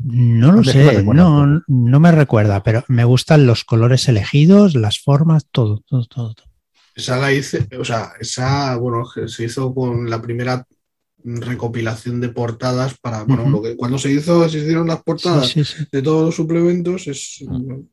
No 0.00 0.52
lo 0.52 0.64
sé, 0.64 1.02
no, 1.02 1.62
no 1.66 2.00
me 2.00 2.12
recuerda, 2.12 2.62
pero 2.62 2.84
me 2.88 3.04
gustan 3.04 3.46
los 3.46 3.64
colores 3.64 4.06
elegidos, 4.08 4.74
las 4.74 4.98
formas, 4.98 5.46
todo, 5.50 5.82
todo, 5.88 6.04
todo. 6.04 6.34
Esa 6.94 7.18
la 7.18 7.32
hice, 7.32 7.66
o 7.78 7.84
sea, 7.84 8.12
esa, 8.20 8.76
bueno, 8.76 9.04
se 9.26 9.44
hizo 9.44 9.74
con 9.74 10.08
la 10.08 10.22
primera 10.22 10.66
recopilación 11.24 12.20
de 12.20 12.28
portadas 12.28 12.98
para, 12.98 13.24
bueno, 13.24 13.48
lo 13.48 13.62
que, 13.62 13.76
cuando 13.76 13.98
se 13.98 14.12
hizo, 14.12 14.46
se 14.48 14.58
hicieron 14.58 14.86
las 14.86 15.02
portadas 15.02 15.54
de 15.90 16.02
todos 16.02 16.26
los 16.26 16.34
suplementos, 16.34 17.06
es, 17.08 17.44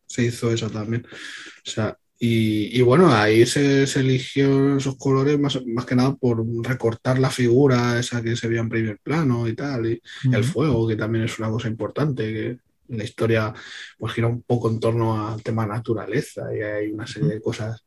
se 0.05 0.23
hizo 0.25 0.51
esa 0.51 0.69
también. 0.69 1.05
O 1.05 1.69
sea, 1.69 1.97
y, 2.23 2.79
bueno, 2.83 3.11
ahí 3.11 3.47
se, 3.47 3.83
eligió 3.99 4.77
esos 4.77 4.95
colores 4.97 5.39
más, 5.39 5.59
más, 5.65 5.87
que 5.87 5.95
nada 5.95 6.13
por 6.13 6.45
recortar 6.61 7.17
la 7.17 7.31
figura 7.31 7.99
esa 7.99 8.21
que 8.21 8.35
se 8.35 8.47
veía 8.47 8.61
en 8.61 8.69
primer 8.69 8.99
plano 8.99 9.47
y 9.47 9.55
tal, 9.55 9.87
y, 9.87 10.01
el 10.31 10.43
fuego, 10.43 10.87
que 10.87 10.95
también 10.95 11.25
es 11.25 11.39
una 11.39 11.49
cosa 11.49 11.67
importante, 11.67 12.23
que 12.31 12.57
la 12.95 13.03
historia 13.03 13.53
pues 13.97 14.13
gira 14.13 14.27
un 14.27 14.43
poco 14.43 14.69
en 14.69 14.79
torno 14.79 15.29
al 15.29 15.41
tema 15.41 15.65
naturaleza 15.65 16.53
y 16.53 16.61
hay 16.61 16.91
una 16.91 17.07
serie 17.07 17.29
de 17.29 17.41
cosas 17.41 17.83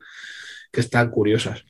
que 0.74 0.80
están 0.80 1.10
curiosas. 1.10 1.64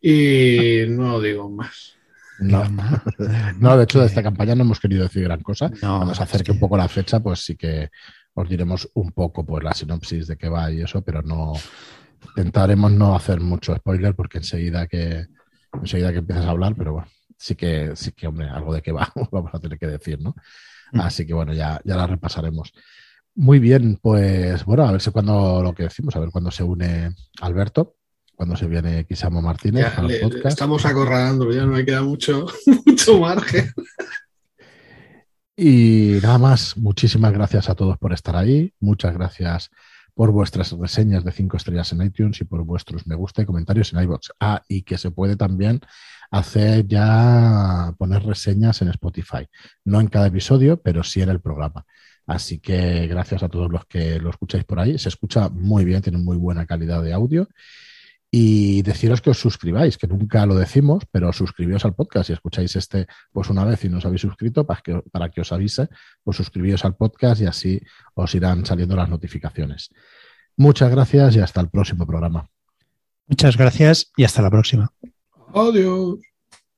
Y 0.00 0.84
no 0.88 1.20
digo 1.20 1.50
más. 1.50 1.96
No, 2.38 2.64
no, 3.58 3.76
de 3.76 3.84
hecho 3.84 4.00
de 4.00 4.06
esta 4.06 4.22
campaña 4.22 4.54
no 4.54 4.62
hemos 4.62 4.80
querido 4.80 5.02
decir 5.02 5.24
gran 5.24 5.42
cosa. 5.42 5.70
Vamos 5.82 6.20
a 6.20 6.24
hacer 6.24 6.42
que 6.42 6.52
un 6.52 6.58
poco 6.58 6.76
la 6.76 6.88
fecha, 6.88 7.20
pues 7.20 7.40
sí 7.40 7.56
que 7.56 7.90
os 8.34 8.48
diremos 8.48 8.88
un 8.94 9.12
poco 9.12 9.44
pues 9.44 9.62
la 9.62 9.72
sinopsis 9.72 10.26
de 10.26 10.36
qué 10.36 10.48
va 10.48 10.70
y 10.70 10.82
eso, 10.82 11.02
pero 11.02 11.22
no 11.22 11.52
intentaremos 12.36 12.90
no 12.90 13.14
hacer 13.14 13.40
mucho 13.40 13.76
spoiler 13.76 14.14
porque 14.14 14.38
enseguida 14.38 14.86
que 14.86 15.26
enseguida 15.72 16.12
que 16.12 16.18
empiezas 16.18 16.46
a 16.46 16.50
hablar, 16.50 16.74
pero 16.76 16.94
bueno, 16.94 17.08
sí 17.36 17.54
que 17.54 17.92
sí 17.94 18.12
que 18.12 18.26
hombre, 18.26 18.48
algo 18.48 18.74
de 18.74 18.82
qué 18.82 18.92
va 18.92 19.12
vamos 19.30 19.54
a 19.54 19.60
tener 19.60 19.78
que 19.78 19.86
decir, 19.86 20.20
¿no? 20.20 20.34
Mm. 20.92 21.00
Así 21.00 21.26
que 21.26 21.34
bueno, 21.34 21.52
ya, 21.52 21.80
ya 21.84 21.96
la 21.96 22.06
repasaremos. 22.06 22.72
Muy 23.36 23.58
bien, 23.58 23.98
pues 24.00 24.64
bueno, 24.64 24.84
a 24.86 24.92
ver 24.92 25.00
si 25.00 25.10
cuando 25.10 25.60
lo 25.62 25.72
que 25.74 25.84
decimos, 25.84 26.14
a 26.14 26.20
ver 26.20 26.30
cuándo 26.30 26.50
se 26.50 26.62
une 26.62 27.10
Alberto 27.40 27.96
cuando 28.34 28.56
se 28.56 28.66
viene 28.66 29.04
Kisamo 29.04 29.40
Martínez 29.40 29.86
Estamos 30.44 30.84
acorralando, 30.86 31.50
ya 31.52 31.64
no 31.64 31.72
me 31.72 31.84
queda 31.84 32.02
mucho, 32.02 32.46
mucho 32.86 33.18
margen. 33.20 33.72
Y 35.56 36.18
nada 36.22 36.38
más, 36.38 36.76
muchísimas 36.76 37.32
gracias 37.32 37.68
a 37.68 37.74
todos 37.74 37.96
por 37.98 38.12
estar 38.12 38.34
ahí. 38.34 38.72
Muchas 38.80 39.14
gracias 39.14 39.70
por 40.12 40.30
vuestras 40.32 40.72
reseñas 40.72 41.24
de 41.24 41.32
cinco 41.32 41.56
estrellas 41.56 41.92
en 41.92 42.02
iTunes 42.02 42.40
y 42.40 42.44
por 42.44 42.64
vuestros 42.64 43.06
me 43.06 43.14
gusta 43.14 43.42
y 43.42 43.46
comentarios 43.46 43.92
en 43.92 44.02
iBox. 44.02 44.32
Ah, 44.40 44.62
y 44.68 44.82
que 44.82 44.98
se 44.98 45.10
puede 45.12 45.36
también 45.36 45.80
hacer 46.30 46.86
ya 46.88 47.94
poner 47.98 48.24
reseñas 48.24 48.82
en 48.82 48.88
Spotify. 48.88 49.46
No 49.84 50.00
en 50.00 50.08
cada 50.08 50.26
episodio, 50.26 50.80
pero 50.80 51.04
sí 51.04 51.22
en 51.22 51.28
el 51.30 51.40
programa. 51.40 51.84
Así 52.26 52.58
que 52.58 53.06
gracias 53.06 53.42
a 53.42 53.48
todos 53.48 53.70
los 53.70 53.84
que 53.86 54.18
lo 54.18 54.30
escucháis 54.30 54.64
por 54.64 54.80
ahí. 54.80 54.98
Se 54.98 55.08
escucha 55.08 55.48
muy 55.50 55.84
bien, 55.84 56.02
tiene 56.02 56.18
muy 56.18 56.36
buena 56.36 56.66
calidad 56.66 57.02
de 57.02 57.12
audio 57.12 57.48
y 58.36 58.82
deciros 58.82 59.20
que 59.20 59.30
os 59.30 59.38
suscribáis, 59.38 59.96
que 59.96 60.08
nunca 60.08 60.44
lo 60.44 60.56
decimos, 60.56 61.04
pero 61.12 61.32
suscribíos 61.32 61.84
al 61.84 61.94
podcast. 61.94 62.26
Si 62.26 62.32
escucháis 62.32 62.74
este 62.74 63.06
pues 63.30 63.48
una 63.48 63.64
vez 63.64 63.84
y 63.84 63.88
no 63.88 63.98
os 63.98 64.06
habéis 64.06 64.22
suscrito, 64.22 64.66
para 64.66 64.80
que, 64.80 65.00
para 65.12 65.28
que 65.28 65.40
os 65.42 65.52
avise, 65.52 65.88
pues 66.24 66.36
suscribíos 66.36 66.84
al 66.84 66.96
podcast 66.96 67.40
y 67.42 67.46
así 67.46 67.80
os 68.14 68.34
irán 68.34 68.66
saliendo 68.66 68.96
las 68.96 69.08
notificaciones. 69.08 69.90
Muchas 70.56 70.90
gracias 70.90 71.36
y 71.36 71.38
hasta 71.38 71.60
el 71.60 71.68
próximo 71.68 72.08
programa. 72.08 72.50
Muchas 73.28 73.56
gracias 73.56 74.10
y 74.16 74.24
hasta 74.24 74.42
la 74.42 74.50
próxima. 74.50 74.92
Adiós. 75.54 76.33